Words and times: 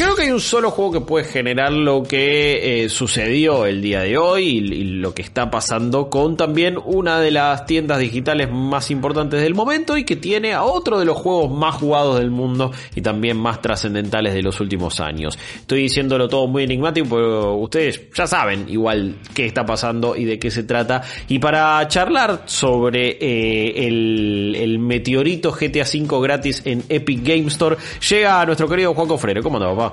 Creo 0.00 0.16
que 0.16 0.22
hay 0.22 0.30
un 0.30 0.40
solo 0.40 0.70
juego 0.70 0.92
que 0.92 1.00
puede 1.02 1.26
generar 1.26 1.72
lo 1.72 2.02
que 2.02 2.84
eh, 2.84 2.88
sucedió 2.88 3.66
el 3.66 3.82
día 3.82 4.00
de 4.00 4.16
hoy 4.16 4.44
y, 4.46 4.84
lo 5.00 5.12
que 5.12 5.20
está 5.20 5.50
pasando 5.50 6.08
con 6.08 6.38
también 6.38 6.78
una 6.82 7.20
de 7.20 7.30
las 7.30 7.66
tiendas 7.66 7.98
digitales 7.98 8.50
más 8.50 8.90
importantes 8.90 9.42
del 9.42 9.54
momento 9.54 9.98
y 9.98 10.04
que 10.04 10.16
tiene 10.16 10.54
a 10.54 10.62
otro 10.62 10.98
de 10.98 11.04
los 11.04 11.18
juegos 11.18 11.50
más 11.52 11.74
jugados 11.74 12.18
del 12.18 12.30
mundo 12.30 12.72
y 12.94 13.02
también 13.02 13.36
más 13.36 13.60
trascendentales 13.60 14.32
de 14.32 14.42
los 14.42 14.58
últimos 14.60 15.00
años. 15.00 15.38
Estoy 15.56 15.82
diciéndolo 15.82 16.28
todo 16.28 16.46
muy 16.46 16.62
enigmático, 16.62 17.06
pero 17.10 17.56
ustedes 17.56 18.00
ya 18.14 18.26
saben 18.26 18.70
igual 18.70 19.16
qué 19.34 19.44
está 19.44 19.66
pasando 19.66 20.16
y 20.16 20.24
de 20.24 20.38
qué 20.38 20.50
se 20.50 20.62
trata. 20.62 21.02
Y 21.28 21.40
para 21.40 21.86
charlar 21.88 22.44
sobre 22.46 23.18
eh, 23.20 23.86
el, 23.86 24.78
meteorito 24.78 25.52
GTA 25.52 25.82
V 25.82 26.22
gratis 26.22 26.62
en 26.64 26.84
Epic 26.88 27.22
Game 27.22 27.48
Store, 27.48 27.76
llega 28.08 28.46
nuestro 28.46 28.66
querido 28.66 28.94
Juan 28.94 29.06
Cofrero. 29.06 29.42
¿Cómo 29.42 29.58
anda, 29.58 29.68
papá? 29.76 29.89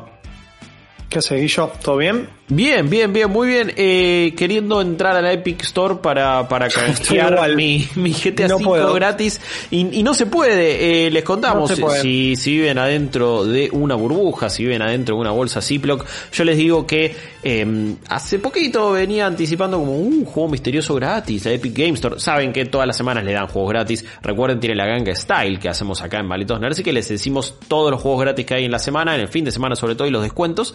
¿Qué 1.09 1.19
haces, 1.19 1.39
Guillo? 1.39 1.71
¿Todo 1.81 1.97
bien? 1.97 2.29
Bien, 2.49 2.89
bien, 2.89 3.11
bien, 3.11 3.29
muy 3.29 3.47
bien. 3.47 3.73
Eh, 3.75 4.33
queriendo 4.37 4.81
entrar 4.81 5.15
a 5.17 5.21
la 5.21 5.33
Epic 5.33 5.61
Store 5.63 5.95
para, 6.01 6.47
para 6.47 6.67
canjear 6.69 7.55
mi, 7.55 7.87
mi 7.95 8.11
GTA 8.11 8.47
No 8.49 8.57
5 8.57 8.69
puedo. 8.69 8.93
gratis 8.93 9.39
y, 9.71 9.99
y 9.99 10.03
no 10.03 10.13
se 10.13 10.25
puede. 10.25 11.07
Eh, 11.07 11.11
les 11.11 11.23
contamos, 11.23 11.69
No 11.69 11.75
se 11.75 11.81
puede. 11.81 12.01
si, 12.01 12.35
si 12.37 12.51
viven 12.57 12.77
adentro 12.77 13.45
de 13.45 13.69
una 13.71 13.95
burbuja, 13.95 14.49
si 14.49 14.63
viven 14.63 14.81
adentro 14.81 15.15
de 15.15 15.21
una 15.21 15.31
bolsa 15.31 15.61
Ziploc, 15.61 16.05
yo 16.33 16.43
les 16.45 16.57
digo 16.57 16.85
que 16.87 17.15
eh, 17.43 17.95
hace 18.09 18.39
poquito 18.39 18.91
venía 18.91 19.25
anticipando 19.27 19.79
como 19.79 19.97
un 19.97 20.23
juego 20.25 20.49
misterioso 20.49 20.95
gratis, 20.95 21.45
la 21.45 21.51
Epic 21.53 21.73
Game 21.77 21.93
Store. 21.93 22.17
Saben 22.19 22.51
que 22.53 22.65
todas 22.65 22.87
las 22.87 22.95
semanas 22.97 23.23
le 23.25 23.31
dan 23.33 23.47
juegos 23.47 23.71
gratis. 23.71 24.05
Recuerden, 24.21 24.59
tiene 24.61 24.75
la 24.75 24.85
ganga 24.85 25.13
Style 25.15 25.59
que 25.59 25.67
hacemos 25.69 26.01
acá 26.01 26.19
en 26.19 26.27
Malitos 26.27 26.59
Nerds 26.61 26.79
y 26.79 26.83
que 26.83 26.93
les 26.93 27.07
decimos 27.09 27.55
todos 27.69 27.91
los 27.91 28.01
juegos 28.01 28.21
gratis 28.21 28.45
que 28.45 28.53
hay 28.55 28.65
en 28.65 28.71
la 28.71 28.79
semana, 28.79 29.15
en 29.15 29.21
el 29.21 29.27
fin 29.29 29.43
de 29.45 29.51
semana 29.51 29.75
sobre 29.77 29.95
todo 29.95 30.07
y 30.07 30.11
los 30.11 30.23
descuentos. 30.23 30.73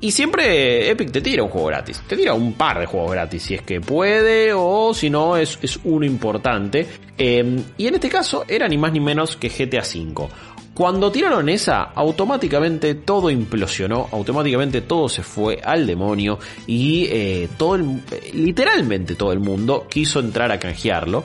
Y 0.00 0.12
siempre 0.12 0.88
Epic 0.90 1.10
te 1.10 1.20
tira 1.20 1.42
un 1.42 1.48
juego 1.48 1.66
gratis. 1.68 2.00
Te 2.06 2.16
tira 2.16 2.32
un 2.34 2.52
par 2.52 2.78
de 2.78 2.86
juegos 2.86 3.10
gratis 3.12 3.42
si 3.42 3.54
es 3.54 3.62
que 3.62 3.80
puede 3.80 4.52
o 4.54 4.94
si 4.94 5.10
no 5.10 5.36
es, 5.36 5.58
es 5.60 5.78
uno 5.84 6.06
importante. 6.06 6.86
Eh, 7.16 7.60
y 7.76 7.86
en 7.88 7.94
este 7.94 8.08
caso 8.08 8.44
era 8.46 8.68
ni 8.68 8.78
más 8.78 8.92
ni 8.92 9.00
menos 9.00 9.36
que 9.36 9.48
GTA 9.48 9.80
V. 9.82 10.28
Cuando 10.72 11.10
tiraron 11.10 11.48
esa, 11.48 11.82
automáticamente 11.82 12.94
todo 12.94 13.30
implosionó, 13.30 14.08
automáticamente 14.12 14.82
todo 14.82 15.08
se 15.08 15.24
fue 15.24 15.58
al 15.64 15.88
demonio 15.88 16.38
y 16.68 17.06
eh, 17.10 17.48
todo 17.56 17.74
el- 17.74 18.00
literalmente 18.32 19.16
todo 19.16 19.32
el 19.32 19.40
mundo 19.40 19.88
quiso 19.90 20.20
entrar 20.20 20.52
a 20.52 20.60
canjearlo. 20.60 21.24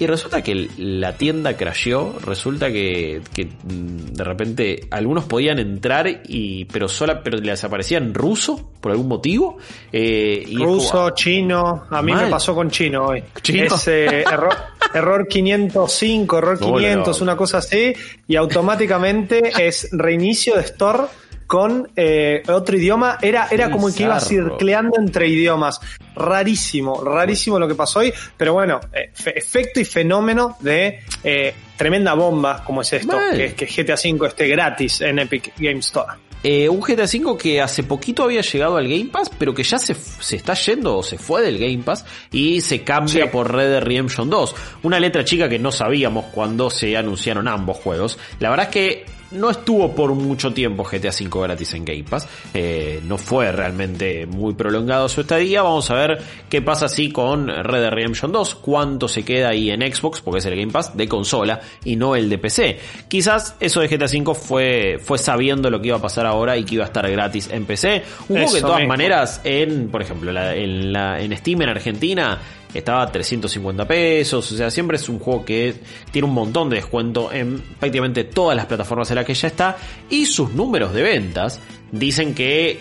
Y 0.00 0.06
resulta 0.06 0.42
que 0.42 0.68
la 0.78 1.12
tienda 1.16 1.56
crasheó, 1.56 2.16
resulta 2.24 2.72
que, 2.72 3.20
que, 3.34 3.44
mm, 3.44 4.14
de 4.14 4.24
repente 4.24 4.80
algunos 4.90 5.26
podían 5.26 5.58
entrar 5.58 6.22
y 6.26 6.64
pero 6.64 6.88
sola 6.88 7.22
pero 7.22 7.36
les 7.38 7.62
aparecía 7.62 7.98
en 7.98 8.14
ruso 8.14 8.70
por 8.80 8.92
algún 8.92 9.08
motivo. 9.08 9.58
eh, 9.92 10.42
y 10.46 10.56
Ruso, 10.56 10.90
como- 10.92 11.10
chino. 11.10 11.84
A 11.90 12.00
mí 12.02 12.12
Mal. 12.12 12.24
me 12.24 12.30
pasó 12.30 12.54
con 12.54 12.70
chino 12.70 13.08
hoy. 13.08 13.22
¿Chino? 13.42 13.74
Es 13.74 13.88
eh, 13.88 14.22
error, 14.22 14.56
error 14.94 15.28
505, 15.28 16.38
error 16.38 16.58
No, 16.60 16.66
500, 16.78 17.18
no. 17.18 17.22
una 17.24 17.36
cosa 17.36 17.58
así. 17.58 17.92
Y 18.26 18.36
automáticamente 18.36 19.52
es 19.66 19.88
reinicio 19.92 20.54
de 20.56 20.62
Store 20.62 21.02
con 21.50 21.90
eh, 21.96 22.44
otro 22.46 22.76
idioma. 22.76 23.18
Era, 23.20 23.48
era 23.50 23.66
Qué 23.66 23.72
como 23.72 23.92
que 23.92 24.04
iba 24.04 24.20
circleando 24.20 25.00
entre 25.00 25.26
idiomas. 25.26 25.80
Rarísimo, 26.14 27.02
rarísimo 27.02 27.58
lo 27.58 27.66
que 27.66 27.74
pasó 27.74 27.98
hoy. 27.98 28.12
Pero 28.36 28.52
bueno, 28.52 28.78
eh, 28.92 29.10
fe- 29.12 29.36
efecto 29.36 29.80
y 29.80 29.84
fenómeno 29.84 30.56
de 30.60 31.00
eh, 31.24 31.52
tremenda 31.76 32.14
bomba 32.14 32.62
como 32.64 32.82
es 32.82 32.92
esto. 32.92 33.18
Que 33.32 33.46
es 33.46 33.54
que 33.54 33.66
GTA 33.66 33.94
V 33.94 34.28
esté 34.28 34.46
gratis 34.46 35.00
en 35.00 35.18
Epic 35.18 35.54
Game 35.58 35.80
Store. 35.80 36.12
Eh, 36.44 36.68
un 36.68 36.80
GTA 36.80 37.02
V 37.04 37.36
que 37.36 37.60
hace 37.60 37.82
poquito 37.82 38.22
había 38.22 38.42
llegado 38.42 38.76
al 38.76 38.88
Game 38.88 39.06
Pass, 39.10 39.28
pero 39.36 39.52
que 39.52 39.64
ya 39.64 39.76
se, 39.78 39.94
se 39.94 40.36
está 40.36 40.54
yendo 40.54 40.98
o 40.98 41.02
se 41.02 41.18
fue 41.18 41.42
del 41.42 41.58
Game 41.58 41.82
Pass 41.82 42.06
y 42.30 42.60
se 42.60 42.82
cambia 42.84 43.24
Sí. 43.24 43.30
por 43.32 43.52
Red 43.52 43.70
Dead 43.70 43.82
Redemption 43.82 44.30
2. 44.30 44.54
Una 44.84 45.00
letra 45.00 45.24
chica 45.24 45.48
que 45.48 45.58
no 45.58 45.72
sabíamos 45.72 46.26
cuando 46.26 46.70
se 46.70 46.96
anunciaron 46.96 47.48
ambos 47.48 47.76
juegos. 47.78 48.18
La 48.38 48.50
verdad 48.50 48.66
es 48.68 48.72
que 48.72 49.19
no 49.32 49.50
estuvo 49.50 49.94
por 49.94 50.14
mucho 50.14 50.52
tiempo 50.52 50.82
GTA 50.84 51.10
V 51.10 51.42
gratis 51.42 51.74
en 51.74 51.84
Game 51.84 52.04
Pass. 52.04 52.28
Eh, 52.54 53.00
no 53.06 53.16
fue 53.18 53.52
realmente 53.52 54.26
muy 54.26 54.54
prolongado 54.54 55.08
su 55.08 55.20
estadía. 55.20 55.62
Vamos 55.62 55.90
a 55.90 55.94
ver 55.94 56.18
qué 56.48 56.62
pasa 56.62 56.86
así 56.86 57.10
con 57.10 57.48
Red 57.48 57.80
Dead 57.80 57.90
Redemption 57.90 58.32
2. 58.32 58.54
Cuánto 58.56 59.08
se 59.08 59.24
queda 59.24 59.50
ahí 59.50 59.70
en 59.70 59.80
Xbox, 59.82 60.20
porque 60.20 60.38
es 60.38 60.46
el 60.46 60.56
Game 60.56 60.72
Pass 60.72 60.96
de 60.96 61.06
consola 61.08 61.60
y 61.84 61.96
no 61.96 62.16
el 62.16 62.28
de 62.28 62.38
PC. 62.38 62.78
Quizás 63.08 63.56
eso 63.60 63.80
de 63.80 63.88
GTA 63.88 64.06
V 64.06 64.34
fue, 64.34 64.98
fue 65.02 65.18
sabiendo 65.18 65.70
lo 65.70 65.80
que 65.80 65.88
iba 65.88 65.96
a 65.96 66.02
pasar 66.02 66.26
ahora 66.26 66.56
y 66.56 66.64
que 66.64 66.74
iba 66.76 66.84
a 66.84 66.88
estar 66.88 67.08
gratis 67.10 67.48
en 67.52 67.64
PC. 67.66 68.02
Un 68.28 68.36
juego 68.36 68.48
que 68.50 68.54
de 68.56 68.60
todas 68.62 68.86
maneras, 68.86 69.40
en, 69.44 69.88
por 69.90 70.02
ejemplo, 70.02 70.32
la- 70.32 70.54
en, 70.56 70.92
la, 70.92 71.20
en 71.20 71.36
Steam 71.36 71.62
en 71.62 71.68
Argentina 71.68 72.38
estaba 72.74 73.02
a 73.02 73.12
350 73.12 73.86
pesos. 73.86 74.52
O 74.52 74.56
sea, 74.56 74.70
siempre 74.70 74.96
es 74.96 75.08
un 75.08 75.18
juego 75.18 75.44
que 75.44 75.74
tiene 76.10 76.28
un 76.28 76.34
montón 76.34 76.70
de 76.70 76.76
descuento 76.76 77.32
en 77.32 77.60
prácticamente 77.78 78.24
todas 78.24 78.56
las 78.56 78.66
plataformas 78.66 79.10
en 79.10 79.16
las 79.16 79.24
que 79.24 79.34
ya 79.34 79.48
está. 79.48 79.76
Y 80.08 80.26
sus 80.26 80.52
números 80.52 80.92
de 80.92 81.02
ventas 81.02 81.60
dicen 81.92 82.34
que 82.34 82.80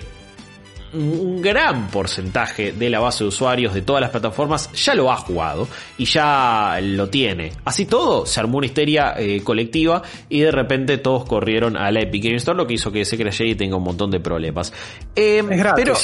un 0.93 1.41
gran 1.41 1.87
porcentaje 1.89 2.71
de 2.71 2.89
la 2.89 2.99
base 2.99 3.23
de 3.23 3.27
usuarios 3.27 3.73
de 3.73 3.81
todas 3.81 4.01
las 4.01 4.09
plataformas 4.09 4.71
ya 4.73 4.95
lo 4.95 5.11
ha 5.11 5.17
jugado 5.17 5.67
y 5.97 6.05
ya 6.05 6.79
lo 6.81 7.09
tiene. 7.09 7.51
Así 7.65 7.85
todo, 7.85 8.25
se 8.25 8.39
armó 8.39 8.57
una 8.57 8.67
histeria 8.67 9.13
eh, 9.17 9.41
colectiva 9.43 10.01
y 10.29 10.41
de 10.41 10.51
repente 10.51 10.97
todos 10.97 11.25
corrieron 11.25 11.77
a 11.77 11.91
la 11.91 12.01
Epic 12.01 12.23
Game 12.23 12.35
Store, 12.37 12.57
lo 12.57 12.65
que 12.65 12.73
hizo 12.75 12.91
que 12.91 13.01
ese 13.01 13.17
Crash 13.17 13.41
y 13.41 13.55
tenga 13.55 13.75
un 13.75 13.83
montón 13.83 14.11
de 14.11 14.19
problemas. 14.19 14.73
Eh, 15.15 15.39
Es 15.39 15.57
gratis. 15.57 15.83
Pero, 15.83 15.95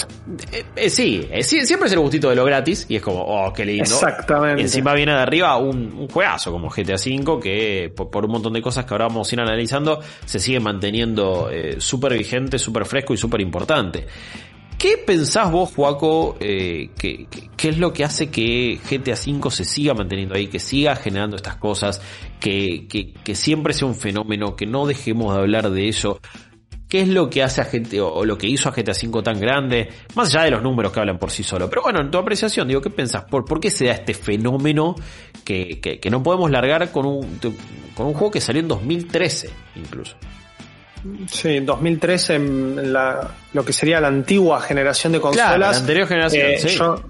eh, 0.51 0.65
eh, 0.75 0.89
sí, 0.89 1.27
siempre 1.43 1.87
es 1.87 1.93
el 1.93 1.99
gustito 1.99 2.29
de 2.29 2.35
lo 2.35 2.45
gratis 2.45 2.85
y 2.89 2.97
es 2.97 3.01
como, 3.01 3.21
oh, 3.21 3.51
qué 3.53 3.65
lindo. 3.65 3.83
Exactamente. 3.83 4.61
Y 4.61 4.65
encima 4.65 4.93
viene 4.93 5.13
de 5.13 5.19
arriba 5.19 5.57
un, 5.57 5.93
un 5.97 6.07
juegazo 6.07 6.51
como 6.51 6.69
GTA 6.69 6.95
V 6.95 7.39
que 7.41 7.91
por, 7.95 8.09
por 8.09 8.25
un 8.25 8.31
montón 8.31 8.53
de 8.53 8.61
cosas 8.61 8.85
que 8.85 8.93
ahora 8.93 9.07
vamos 9.07 9.31
a 9.31 9.35
ir 9.35 9.41
analizando 9.41 9.99
se 10.25 10.39
sigue 10.39 10.59
manteniendo 10.59 11.49
súper 11.77 12.13
vigente, 12.13 12.59
súper 12.59 12.85
fresco 12.85 13.13
y 13.13 13.17
súper 13.17 13.41
importante. 13.41 14.05
¿Qué 14.85 14.99
pensás 14.99 15.51
vos, 15.51 15.73
Juaco, 15.73 16.37
eh, 16.39 16.91
que, 16.95 17.27
es 17.57 17.77
lo 17.79 17.91
que 17.91 18.03
hace 18.03 18.29
que 18.29 18.79
GTA 18.87 19.13
V 19.13 19.49
se 19.49 19.65
siga 19.65 19.95
manteniendo 19.95 20.35
ahí, 20.35 20.45
que 20.45 20.59
siga 20.59 20.95
generando 20.95 21.37
estas 21.37 21.55
cosas, 21.55 21.99
que, 22.39 22.85
que, 22.87 23.33
siempre 23.33 23.73
sea 23.73 23.87
un 23.87 23.95
fenómeno, 23.95 24.55
que 24.55 24.67
no 24.67 24.85
dejemos 24.85 25.33
de 25.33 25.41
hablar 25.41 25.71
de 25.71 25.89
eso? 25.89 26.19
¿Qué 26.87 27.01
es 27.01 27.07
lo 27.07 27.31
que 27.31 27.41
hace 27.41 27.61
a 27.61 27.65
gente, 27.65 27.99
o, 27.99 28.23
lo 28.25 28.37
que 28.37 28.45
hizo 28.45 28.69
a 28.69 28.73
GTA 28.73 28.91
V 28.91 29.23
tan 29.23 29.39
grande? 29.39 29.89
Más 30.13 30.35
allá 30.35 30.45
de 30.45 30.51
los 30.51 30.61
números 30.61 30.91
que 30.91 30.99
hablan 30.99 31.17
por 31.17 31.31
sí 31.31 31.41
solo. 31.41 31.67
Pero 31.67 31.81
bueno, 31.81 32.01
en 32.01 32.11
tu 32.11 32.19
apreciación, 32.19 32.67
digo, 32.67 32.79
¿qué 32.79 32.91
pensás? 32.91 33.23
¿Por, 33.23 33.43
por 33.43 33.59
qué 33.59 33.71
se 33.71 33.87
da 33.87 33.93
este 33.93 34.13
fenómeno 34.13 34.93
que 35.43 35.99
no 36.11 36.21
podemos 36.21 36.51
largar 36.51 36.91
con 36.91 37.07
un, 37.07 37.39
con 37.95 38.05
un 38.05 38.13
juego 38.13 38.29
que 38.29 38.39
salió 38.39 38.61
en 38.61 38.67
2013, 38.67 39.49
incluso? 39.77 40.15
Sí, 41.29 41.59
2003 41.59 42.29
en 42.31 42.93
la, 42.93 43.29
lo 43.53 43.63
que 43.65 43.73
sería 43.73 43.99
la 44.01 44.07
antigua 44.07 44.59
generación 44.61 45.13
de 45.13 45.21
consolas. 45.21 45.47
Claro, 45.55 45.59
la 45.71 45.77
anterior 45.77 46.07
generación, 46.07 46.47
Eh, 46.47 46.57
sí. 46.59 46.69
yo, 46.69 47.01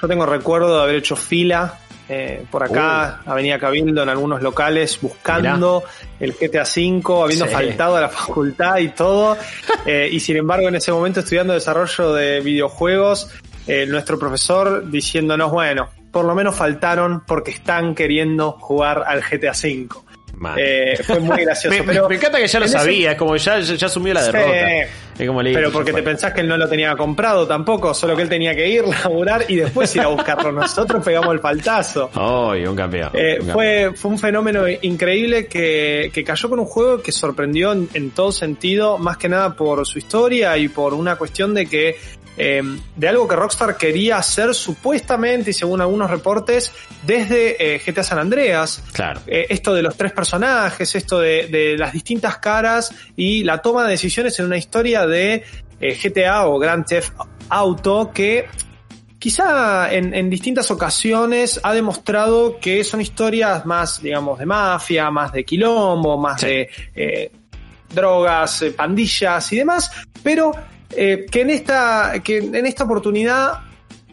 yo 0.00 0.08
tengo 0.08 0.26
recuerdo 0.26 0.76
de 0.78 0.82
haber 0.82 0.96
hecho 0.96 1.16
fila 1.16 1.78
eh, 2.08 2.44
por 2.52 2.62
acá, 2.62 3.20
Avenida 3.26 3.58
Cabildo, 3.58 4.02
en 4.04 4.08
algunos 4.08 4.40
locales, 4.40 4.96
buscando 5.02 5.82
el 6.20 6.34
GTA 6.34 6.62
V, 6.62 7.02
habiendo 7.24 7.46
Sí. 7.46 7.52
faltado 7.52 7.96
a 7.96 8.00
la 8.02 8.08
facultad 8.08 8.78
y 8.78 8.88
todo. 8.90 9.36
Eh, 9.88 10.08
y 10.10 10.18
sin 10.20 10.36
embargo, 10.36 10.66
en 10.68 10.74
ese 10.76 10.90
momento 10.92 11.20
estudiando 11.20 11.52
desarrollo 11.54 12.12
de 12.12 12.40
videojuegos, 12.40 13.30
eh, 13.68 13.86
nuestro 13.86 14.18
profesor 14.18 14.88
diciéndonos, 14.90 15.50
bueno, 15.52 15.88
por 16.10 16.24
lo 16.24 16.34
menos 16.34 16.56
faltaron 16.56 17.22
porque 17.26 17.50
están 17.52 17.94
queriendo 17.94 18.52
jugar 18.52 19.04
al 19.06 19.20
GTA 19.22 19.52
V. 19.52 19.88
Eh, 20.58 20.98
fue 21.02 21.18
muy 21.20 21.42
gracioso. 21.44 21.76
me, 21.78 21.82
pero 21.84 22.08
me 22.08 22.16
encanta 22.16 22.38
que 22.38 22.46
ya 22.46 22.58
lo 22.58 22.66
ese- 22.66 22.78
sabía, 22.78 23.12
es 23.12 23.18
como 23.18 23.36
ya, 23.36 23.58
ya, 23.60 23.86
asumió 23.86 24.12
la 24.14 24.22
Sí. 24.22 24.32
derrota. 24.32 24.70
Es 25.18 25.26
como 25.26 25.40
Pero 25.42 25.72
porque 25.72 25.94
te 25.94 26.02
pensás 26.02 26.34
que 26.34 26.42
él 26.42 26.48
no 26.48 26.58
lo 26.58 26.68
tenía 26.68 26.94
comprado 26.94 27.46
tampoco, 27.46 27.94
solo 27.94 28.14
que 28.14 28.20
él 28.22 28.28
tenía 28.28 28.54
que 28.54 28.68
ir, 28.68 28.84
laburar 29.04 29.46
y 29.48 29.56
después 29.56 29.94
ir 29.96 30.02
a 30.02 30.08
buscarlo. 30.08 30.52
Nosotros 30.52 31.02
pegamos 31.02 31.32
el 31.32 31.40
faltazo. 31.40 32.10
¡Ay, 32.14 32.66
un 32.66 32.76
campeón! 32.76 33.10
Eh, 33.14 33.38
un 33.40 33.46
campeón. 33.46 33.52
fue, 33.54 33.92
fue 33.96 34.10
un 34.10 34.18
fenómeno 34.18 34.64
increíble 34.82 35.46
que, 35.46 36.10
que 36.12 36.22
cayó 36.22 36.50
con 36.50 36.58
un 36.60 36.66
juego 36.66 37.00
que 37.02 37.12
sorprendió 37.12 37.72
en, 37.72 37.88
en 37.94 38.10
todo 38.10 38.30
sentido, 38.30 38.98
más 38.98 39.16
que 39.16 39.30
nada 39.30 39.54
por 39.54 39.86
su 39.86 39.98
historia 39.98 40.56
y 40.58 40.68
por 40.68 40.92
una 40.92 41.16
cuestión 41.16 41.54
de 41.54 41.64
que 41.66 41.96
eh, 42.36 42.62
de 42.94 43.08
algo 43.08 43.26
que 43.26 43.36
Rockstar 43.36 43.76
quería 43.76 44.18
hacer 44.18 44.54
supuestamente 44.54 45.50
y 45.50 45.52
según 45.52 45.80
algunos 45.80 46.10
reportes 46.10 46.72
desde 47.02 47.74
eh, 47.74 47.80
GTA 47.84 48.02
San 48.02 48.18
Andreas. 48.18 48.82
Claro. 48.92 49.20
Eh, 49.26 49.46
esto 49.48 49.72
de 49.74 49.82
los 49.82 49.96
tres 49.96 50.12
personajes, 50.12 50.94
esto 50.94 51.18
de, 51.18 51.46
de 51.48 51.76
las 51.78 51.92
distintas 51.92 52.38
caras 52.38 52.94
y 53.16 53.44
la 53.44 53.62
toma 53.62 53.84
de 53.84 53.90
decisiones 53.90 54.38
en 54.38 54.46
una 54.46 54.56
historia 54.56 55.06
de 55.06 55.44
GTA 55.80 56.46
o 56.46 56.58
Grand 56.58 56.86
Theft 56.86 57.12
Auto 57.48 58.10
que 58.12 58.46
quizá 59.18 59.92
en, 59.92 60.14
en, 60.14 60.30
distintas 60.30 60.70
ocasiones 60.70 61.60
ha 61.62 61.74
demostrado 61.74 62.58
que 62.58 62.82
son 62.84 63.00
historias 63.00 63.66
más, 63.66 64.02
digamos, 64.02 64.38
de 64.38 64.46
mafia, 64.46 65.10
más 65.10 65.32
de 65.32 65.44
quilombo, 65.44 66.16
más 66.18 66.40
Sí. 66.40 66.66
de 66.94 67.30
drogas, 67.92 68.64
pandillas 68.76 69.52
y 69.52 69.56
demás, 69.56 69.90
pero 70.22 70.52
eh, 70.90 71.26
que 71.30 71.40
en 71.40 71.50
esta, 71.50 72.22
que 72.22 72.38
en 72.38 72.66
esta 72.66 72.84
oportunidad, 72.84 73.60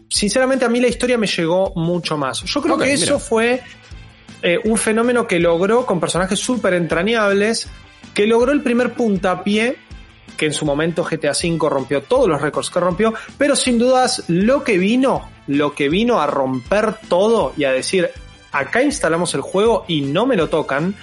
sinceramente 0.08 0.64
a 0.64 0.68
mí 0.68 0.80
la 0.80 0.88
historia 0.88 1.18
me 1.18 1.26
llegó 1.26 1.72
mucho 1.76 2.16
más. 2.16 2.42
Yo 2.42 2.60
creo 2.62 2.78
que 2.78 2.92
eso 2.92 3.14
mira. 3.14 3.18
fue 3.18 3.62
eh, 4.42 4.58
un 4.64 4.76
fenómeno 4.76 5.26
que 5.26 5.38
logró 5.38 5.86
con 5.86 6.00
personajes 6.00 6.38
súper 6.38 6.74
entrañables, 6.74 7.68
que 8.12 8.26
logró 8.26 8.52
el 8.52 8.62
primer 8.62 8.92
puntapié, 8.94 9.76
que 10.36 10.46
en 10.46 10.52
su 10.52 10.64
momento 10.64 11.04
GTA 11.04 11.32
V 11.32 11.58
rompió 11.68 12.02
todos 12.02 12.28
los 12.28 12.40
récords 12.42 12.70
que 12.70 12.80
rompió, 12.80 13.14
pero 13.38 13.56
sin 13.56 13.78
dudas 13.78 14.24
lo 14.28 14.64
que 14.64 14.78
vino, 14.78 15.30
lo 15.46 15.74
que 15.74 15.88
vino 15.88 16.20
a 16.20 16.26
romper 16.26 16.96
todo 17.08 17.52
y 17.56 17.64
a 17.64 17.72
decir, 17.72 18.10
acá 18.54 18.82
instalamos 18.82 19.34
el 19.34 19.40
juego 19.40 19.84
y 19.88 20.02
no 20.02 20.26
me 20.26 20.36
lo 20.36 20.48
tocan, 20.48 20.94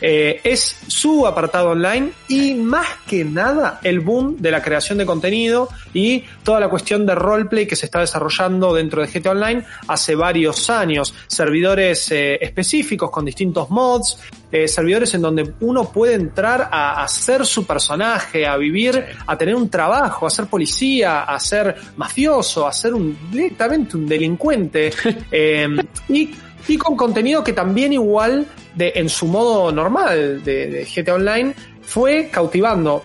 eh, 0.00 0.40
es 0.44 0.76
su 0.86 1.26
apartado 1.26 1.70
online 1.70 2.12
y 2.28 2.54
más 2.54 2.86
que 3.06 3.24
nada 3.24 3.80
el 3.82 3.98
boom 3.98 4.36
de 4.38 4.52
la 4.52 4.62
creación 4.62 4.98
de 4.98 5.06
contenido 5.06 5.68
y 5.92 6.22
toda 6.44 6.60
la 6.60 6.68
cuestión 6.68 7.04
de 7.04 7.16
roleplay 7.16 7.66
que 7.66 7.74
se 7.74 7.86
está 7.86 8.00
desarrollando 8.00 8.72
dentro 8.72 9.02
de 9.02 9.08
GTA 9.08 9.32
Online 9.32 9.64
hace 9.88 10.14
varios 10.14 10.70
años. 10.70 11.14
Servidores 11.26 12.12
eh, 12.12 12.38
específicos 12.40 13.10
con 13.10 13.24
distintos 13.24 13.70
mods, 13.70 14.20
eh, 14.52 14.68
servidores 14.68 15.14
en 15.14 15.22
donde 15.22 15.52
uno 15.60 15.90
puede 15.90 16.14
entrar 16.14 16.68
a, 16.70 17.02
a 17.02 17.08
ser 17.08 17.44
su 17.44 17.66
personaje, 17.66 18.46
a 18.46 18.56
vivir, 18.56 19.04
a 19.26 19.36
tener 19.36 19.56
un 19.56 19.68
trabajo, 19.68 20.26
a 20.26 20.30
ser 20.30 20.46
policía, 20.46 21.24
a 21.24 21.40
ser 21.40 21.74
mafioso, 21.96 22.68
a 22.68 22.72
ser 22.72 22.94
un, 22.94 23.18
directamente 23.32 23.96
un 23.96 24.06
delincuente. 24.06 24.92
y 26.08 26.30
y 26.66 26.76
con 26.76 26.96
contenido 26.96 27.44
que 27.44 27.52
también 27.52 27.92
igual 27.92 28.46
de 28.74 28.92
en 28.96 29.08
su 29.08 29.26
modo 29.26 29.70
normal 29.72 30.42
de, 30.44 30.66
de 30.68 30.84
GTA 30.84 31.14
Online 31.14 31.54
fue 31.82 32.28
cautivando. 32.30 33.02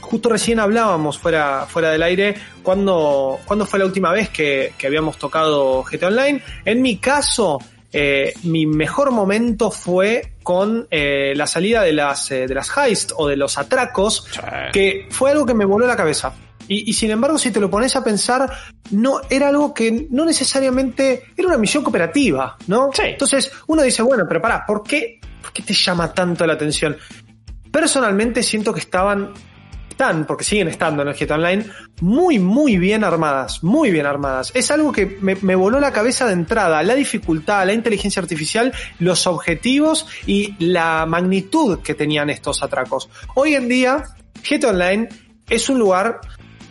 Justo 0.00 0.28
recién 0.28 0.60
hablábamos 0.60 1.18
fuera, 1.18 1.66
fuera 1.68 1.90
del 1.90 2.02
aire 2.02 2.34
cuando, 2.62 3.40
cuando 3.44 3.66
fue 3.66 3.80
la 3.80 3.86
última 3.86 4.12
vez 4.12 4.28
que, 4.28 4.72
que 4.78 4.86
habíamos 4.86 5.18
tocado 5.18 5.82
GTA 5.82 6.08
Online. 6.08 6.42
En 6.64 6.80
mi 6.80 6.98
caso, 6.98 7.58
eh, 7.92 8.34
mi 8.42 8.66
mejor 8.66 9.10
momento 9.10 9.70
fue 9.70 10.34
con 10.42 10.86
eh, 10.90 11.32
la 11.34 11.46
salida 11.46 11.82
de 11.82 11.92
las, 11.92 12.30
eh, 12.30 12.46
de 12.46 12.54
las 12.54 12.70
heist 12.76 13.12
o 13.16 13.26
de 13.26 13.36
los 13.36 13.58
atracos, 13.58 14.26
que 14.72 15.06
fue 15.10 15.30
algo 15.30 15.46
que 15.46 15.54
me 15.54 15.64
voló 15.64 15.86
la 15.86 15.96
cabeza. 15.96 16.32
Y, 16.68 16.90
y, 16.90 16.92
sin 16.92 17.10
embargo, 17.10 17.38
si 17.38 17.50
te 17.50 17.60
lo 17.60 17.70
pones 17.70 17.94
a 17.96 18.04
pensar, 18.04 18.50
no 18.90 19.20
era 19.30 19.48
algo 19.48 19.72
que 19.72 20.06
no 20.10 20.24
necesariamente 20.24 21.24
era 21.36 21.48
una 21.48 21.58
misión 21.58 21.82
cooperativa, 21.82 22.56
¿no? 22.66 22.90
Sí. 22.92 23.02
Entonces 23.04 23.52
uno 23.66 23.82
dice, 23.82 24.02
bueno, 24.02 24.24
pero 24.28 24.40
pará, 24.40 24.64
¿por 24.66 24.82
qué, 24.82 25.20
¿por 25.42 25.52
qué 25.52 25.62
te 25.62 25.74
llama 25.74 26.12
tanto 26.12 26.46
la 26.46 26.54
atención? 26.54 26.96
Personalmente 27.70 28.42
siento 28.42 28.72
que 28.72 28.80
estaban, 28.80 29.32
están, 29.88 30.26
porque 30.26 30.44
siguen 30.44 30.68
estando 30.68 31.02
en 31.02 31.08
el 31.08 31.14
GTA 31.14 31.36
Online, 31.36 31.64
muy, 32.00 32.38
muy 32.38 32.76
bien 32.78 33.04
armadas, 33.04 33.62
muy 33.62 33.90
bien 33.90 34.06
armadas. 34.06 34.52
Es 34.54 34.70
algo 34.70 34.92
que 34.92 35.18
me, 35.20 35.36
me 35.36 35.54
voló 35.54 35.80
la 35.80 35.92
cabeza 35.92 36.26
de 36.26 36.32
entrada, 36.32 36.82
la 36.82 36.94
dificultad, 36.94 37.64
la 37.66 37.72
inteligencia 37.72 38.20
artificial, 38.20 38.72
los 38.98 39.26
objetivos 39.26 40.06
y 40.26 40.54
la 40.58 41.06
magnitud 41.06 41.80
que 41.80 41.94
tenían 41.94 42.30
estos 42.30 42.62
atracos. 42.62 43.08
Hoy 43.34 43.54
en 43.54 43.68
día, 43.68 44.04
GTA 44.48 44.70
Online 44.70 45.08
es 45.48 45.68
un 45.68 45.78
lugar 45.78 46.20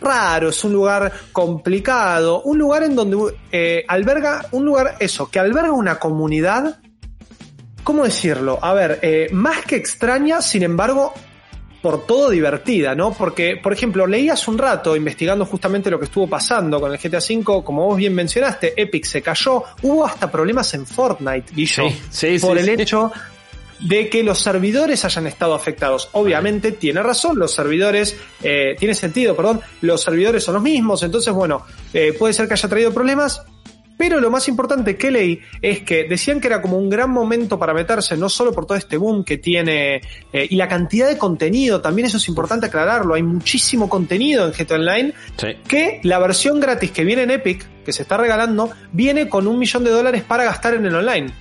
raro, 0.00 0.50
es 0.50 0.64
un 0.64 0.72
lugar 0.72 1.12
complicado, 1.32 2.42
un 2.42 2.58
lugar 2.58 2.82
en 2.82 2.96
donde 2.96 3.34
eh, 3.52 3.84
alberga, 3.88 4.46
un 4.52 4.64
lugar, 4.64 4.96
eso, 5.00 5.30
que 5.30 5.38
alberga 5.38 5.72
una 5.72 5.98
comunidad, 5.98 6.78
¿cómo 7.84 8.04
decirlo? 8.04 8.58
A 8.62 8.74
ver, 8.74 8.98
eh, 9.02 9.28
más 9.32 9.64
que 9.64 9.76
extraña, 9.76 10.42
sin 10.42 10.62
embargo, 10.62 11.12
por 11.86 12.04
todo 12.04 12.30
divertida, 12.30 12.96
¿no? 12.96 13.12
Porque, 13.12 13.60
por 13.62 13.72
ejemplo, 13.72 14.06
leí 14.06 14.28
hace 14.28 14.50
un 14.50 14.58
rato, 14.58 14.96
investigando 14.96 15.46
justamente 15.46 15.88
lo 15.88 15.98
que 15.98 16.06
estuvo 16.06 16.26
pasando 16.26 16.80
con 16.80 16.92
el 16.92 16.98
GTA 16.98 17.18
V, 17.18 17.62
como 17.64 17.86
vos 17.86 17.96
bien 17.96 18.12
mencionaste, 18.12 18.74
Epic 18.80 19.04
se 19.04 19.22
cayó, 19.22 19.62
hubo 19.82 20.04
hasta 20.04 20.28
problemas 20.30 20.74
en 20.74 20.84
Fortnite, 20.84 21.52
Guillo, 21.54 21.88
Sí, 21.88 22.00
sí, 22.10 22.38
por 22.40 22.58
sí, 22.58 22.68
el 22.68 22.80
hecho 22.80 23.12
de 23.80 24.08
que 24.08 24.22
los 24.22 24.38
servidores 24.38 25.04
hayan 25.04 25.26
estado 25.26 25.54
afectados. 25.54 26.08
Obviamente 26.12 26.72
tiene 26.72 27.02
razón, 27.02 27.38
los 27.38 27.52
servidores, 27.52 28.16
eh, 28.42 28.74
tiene 28.78 28.94
sentido, 28.94 29.36
perdón, 29.36 29.60
los 29.82 30.02
servidores 30.02 30.44
son 30.44 30.54
los 30.54 30.62
mismos, 30.62 31.02
entonces 31.02 31.32
bueno, 31.32 31.64
eh, 31.92 32.14
puede 32.18 32.32
ser 32.34 32.48
que 32.48 32.54
haya 32.54 32.68
traído 32.68 32.92
problemas, 32.92 33.42
pero 33.98 34.20
lo 34.20 34.30
más 34.30 34.46
importante 34.48 34.96
que 34.96 35.10
leí 35.10 35.40
es 35.62 35.80
que 35.80 36.04
decían 36.04 36.38
que 36.38 36.48
era 36.48 36.60
como 36.60 36.76
un 36.76 36.90
gran 36.90 37.10
momento 37.10 37.58
para 37.58 37.72
meterse, 37.72 38.16
no 38.16 38.28
solo 38.28 38.52
por 38.52 38.66
todo 38.66 38.76
este 38.76 38.98
boom 38.98 39.24
que 39.24 39.38
tiene 39.38 40.02
eh, 40.32 40.46
y 40.50 40.56
la 40.56 40.68
cantidad 40.68 41.08
de 41.08 41.16
contenido, 41.16 41.80
también 41.80 42.06
eso 42.06 42.18
es 42.18 42.28
importante 42.28 42.66
aclararlo, 42.66 43.14
hay 43.14 43.22
muchísimo 43.22 43.88
contenido 43.88 44.46
en 44.46 44.52
GTA 44.52 44.74
Online 44.74 45.14
Sí. 45.38 45.48
que 45.66 46.00
la 46.02 46.18
versión 46.18 46.60
gratis 46.60 46.90
que 46.90 47.04
viene 47.04 47.22
en 47.22 47.30
Epic, 47.30 47.66
que 47.84 47.92
se 47.92 48.02
está 48.02 48.18
regalando, 48.18 48.70
viene 48.92 49.28
con 49.30 49.46
un 49.46 49.58
millón 49.58 49.84
de 49.84 49.90
dólares 49.90 50.22
para 50.24 50.44
gastar 50.44 50.74
en 50.74 50.84
el 50.84 50.94
online. 50.94 51.32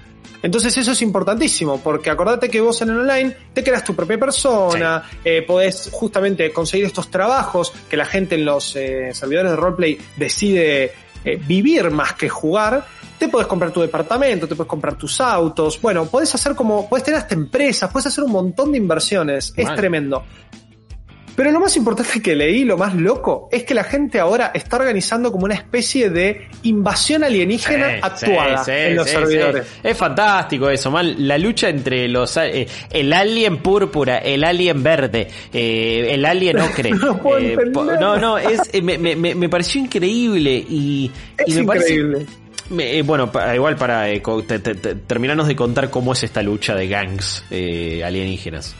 Entonces 0.45 0.77
eso 0.77 0.91
es 0.91 1.01
importantísimo, 1.01 1.81
porque 1.81 2.11
acordate 2.11 2.49
que 2.49 2.61
vos 2.61 2.79
en 2.83 2.91
el 2.91 2.99
online 2.99 3.35
te 3.51 3.63
creas 3.63 3.83
tu 3.83 3.95
propia 3.95 4.19
persona, 4.19 5.01
eh, 5.23 5.41
podés 5.41 5.89
justamente 5.91 6.53
conseguir 6.53 6.85
estos 6.85 7.09
trabajos 7.09 7.73
que 7.89 7.97
la 7.97 8.05
gente 8.05 8.35
en 8.35 8.45
los 8.45 8.75
eh, 8.75 9.09
servidores 9.11 9.49
de 9.49 9.57
roleplay 9.57 9.97
decide 10.15 10.93
eh, 11.23 11.41
vivir 11.47 11.89
más 11.89 12.13
que 12.13 12.29
jugar. 12.29 12.85
Te 13.17 13.27
podés 13.27 13.47
comprar 13.47 13.71
tu 13.71 13.81
departamento, 13.81 14.47
te 14.47 14.55
puedes 14.55 14.69
comprar 14.69 14.95
tus 14.95 15.19
autos, 15.19 15.81
bueno, 15.81 16.05
podés 16.05 16.35
hacer 16.35 16.53
como, 16.53 16.87
podés 16.87 17.05
tener 17.05 17.21
hasta 17.21 17.33
empresas, 17.33 17.91
podés 17.91 18.05
hacer 18.05 18.23
un 18.23 18.31
montón 18.31 18.71
de 18.71 18.77
inversiones, 18.77 19.51
es 19.57 19.73
tremendo. 19.73 20.25
Pero 21.35 21.51
lo 21.51 21.59
más 21.59 21.75
importante 21.75 22.21
que 22.21 22.33
leí, 22.33 22.63
lo 22.63 22.77
más 22.77 22.95
loco, 22.95 23.49
es 23.51 23.63
que 23.63 23.73
la 23.73 23.83
gente 23.83 24.19
ahora 24.19 24.51
está 24.53 24.77
organizando 24.77 25.31
como 25.33 25.43
una 25.45 25.55
especie 25.55 26.09
de 26.09 26.47
invasión 26.63 27.25
alienígena 27.25 27.89
Sí, 27.89 27.99
actuada 28.01 28.57
sí, 28.63 28.71
sí, 28.71 28.77
en 28.77 28.95
los 28.95 29.09
servidores. 29.09 29.67
Es 29.83 29.97
fantástico 29.97 30.69
eso, 30.69 30.89
mal. 30.91 31.15
La 31.27 31.37
lucha 31.37 31.67
entre 31.67 32.07
los 32.07 32.37
eh, 32.37 32.65
el 32.89 33.11
alien 33.11 33.57
púrpura, 33.57 34.19
el 34.19 34.45
alien 34.45 34.81
verde, 34.81 35.27
eh, 35.51 36.07
el 36.11 36.25
alien 36.25 36.59
ocre. 36.59 36.91
No 36.95 37.21
puedo 37.21 37.39
eh, 37.39 37.57
no, 37.99 38.17
no, 38.17 38.37
es, 38.37 38.61
eh, 38.71 38.81
me, 38.81 38.97
me- 38.97 39.15
me- 39.35 39.49
pareció 39.49 39.81
increíble 39.81 40.51
y, 40.69 41.11
y 41.45 41.53
me 41.53 41.63
parece- 41.65 41.93
increíble. 41.95 42.25
eh, 42.79 43.01
bueno, 43.05 43.29
igual 43.53 43.75
para 43.75 44.09
eh, 44.09 44.21
co- 44.21 44.41
te- 44.43 44.59
te- 44.59 44.75
te- 44.75 44.95
terminarnos 44.95 45.47
de 45.49 45.55
contar 45.57 45.89
cómo 45.89 46.13
es 46.13 46.23
esta 46.23 46.41
lucha 46.41 46.75
de 46.75 46.87
gangs 46.87 47.43
eh, 47.51 48.01
alienígenas. 48.05 48.73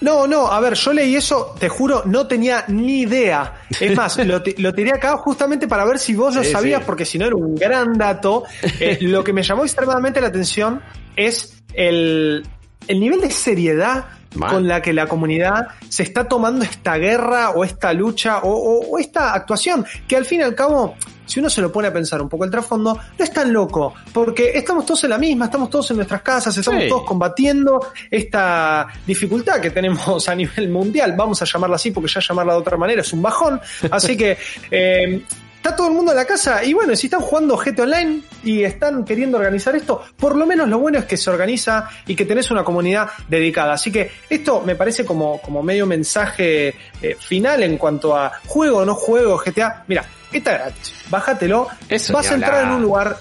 No, 0.00 0.26
no, 0.26 0.48
a 0.48 0.60
ver, 0.60 0.74
yo 0.74 0.92
leí 0.92 1.16
eso, 1.16 1.54
te 1.58 1.68
juro, 1.68 2.02
no 2.04 2.26
tenía 2.26 2.64
ni 2.68 3.00
idea. 3.02 3.62
Es 3.80 3.96
más, 3.96 4.18
lo, 4.26 4.42
lo 4.58 4.74
tiré 4.74 4.92
acá 4.92 5.16
justamente 5.16 5.66
para 5.66 5.84
ver 5.84 5.98
si 5.98 6.14
vos 6.14 6.34
lo 6.34 6.44
Sí, 6.44 6.50
sabías, 6.50 6.80
sí. 6.80 6.84
porque 6.86 7.04
si 7.04 7.18
no 7.18 7.26
era 7.26 7.36
un 7.36 7.54
gran 7.54 7.94
dato. 7.94 8.44
Eh, 8.80 8.98
lo 9.02 9.24
que 9.24 9.32
me 9.32 9.42
llamó 9.42 9.62
extremadamente 9.64 10.20
la 10.20 10.26
atención 10.28 10.82
es 11.16 11.62
el, 11.72 12.46
el 12.86 13.00
nivel 13.00 13.20
de 13.20 13.30
seriedad 13.30 14.04
con 14.36 14.66
la 14.66 14.82
que 14.82 14.92
la 14.92 15.06
comunidad 15.06 15.68
se 15.88 16.02
está 16.02 16.26
tomando 16.26 16.64
esta 16.64 16.96
guerra 16.96 17.50
o 17.50 17.62
esta 17.64 17.92
lucha 17.92 18.38
o, 18.40 18.50
o- 18.50 18.90
o 18.90 18.98
esta 18.98 19.32
actuación, 19.32 19.86
que 20.08 20.16
al 20.16 20.24
fin 20.24 20.40
y 20.40 20.42
al 20.42 20.56
cabo, 20.56 20.96
si 21.26 21.40
uno 21.40 21.48
se 21.50 21.60
lo 21.60 21.70
pone 21.72 21.88
a 21.88 21.92
pensar 21.92 22.20
un 22.22 22.28
poco 22.28 22.44
el 22.44 22.50
trasfondo, 22.50 22.94
no 23.18 23.24
es 23.24 23.32
tan 23.32 23.52
loco, 23.52 23.94
porque 24.12 24.52
estamos 24.54 24.84
todos 24.84 25.04
en 25.04 25.10
la 25.10 25.18
misma, 25.18 25.46
estamos 25.46 25.70
todos 25.70 25.90
en 25.90 25.96
nuestras 25.96 26.22
casas, 26.22 26.56
estamos 26.56 26.82
Sí. 26.82 26.88
todos 26.88 27.04
combatiendo 27.04 27.80
esta 28.10 28.86
dificultad 29.06 29.60
que 29.60 29.70
tenemos 29.70 30.28
a 30.28 30.34
nivel 30.34 30.68
mundial, 30.68 31.14
vamos 31.16 31.40
a 31.42 31.44
llamarla 31.44 31.76
así 31.76 31.90
porque 31.90 32.10
ya 32.12 32.20
llamarla 32.20 32.54
de 32.54 32.58
otra 32.58 32.76
manera 32.76 33.00
es 33.00 33.12
un 33.12 33.22
bajón, 33.22 33.60
así 33.90 34.16
que 34.16 34.36
eh, 34.70 35.22
está 35.64 35.74
todo 35.74 35.88
el 35.88 35.94
mundo 35.94 36.12
en 36.12 36.16
la 36.18 36.26
casa 36.26 36.62
y 36.62 36.74
bueno, 36.74 36.94
si 36.94 37.06
están 37.06 37.22
jugando 37.22 37.56
GTA 37.56 37.84
Online 37.84 38.20
y 38.42 38.62
están 38.64 39.02
queriendo 39.02 39.38
organizar 39.38 39.74
esto, 39.74 40.02
por 40.18 40.36
lo 40.36 40.44
menos 40.44 40.68
lo 40.68 40.78
bueno 40.78 40.98
es 40.98 41.06
que 41.06 41.16
se 41.16 41.30
organiza 41.30 41.88
y 42.06 42.14
que 42.14 42.26
tenés 42.26 42.50
una 42.50 42.62
comunidad 42.62 43.08
dedicada, 43.28 43.72
así 43.72 43.90
que 43.90 44.10
esto 44.28 44.60
me 44.60 44.74
parece 44.74 45.06
como, 45.06 45.40
como 45.40 45.62
medio 45.62 45.86
mensaje 45.86 46.74
eh, 47.00 47.16
final 47.18 47.62
en 47.62 47.78
cuanto 47.78 48.14
a 48.14 48.30
juego 48.46 48.80
o 48.80 48.84
no 48.84 48.94
juego 48.94 49.38
GTA, 49.38 49.84
mira, 49.88 50.04
está 50.30 50.52
gratis, 50.52 50.92
bájatelo, 51.08 51.66
Eso 51.88 52.12
vas 52.12 52.30
a 52.30 52.34
entrar 52.34 52.64
en 52.64 52.70
un 52.72 52.82
lugar 52.82 53.16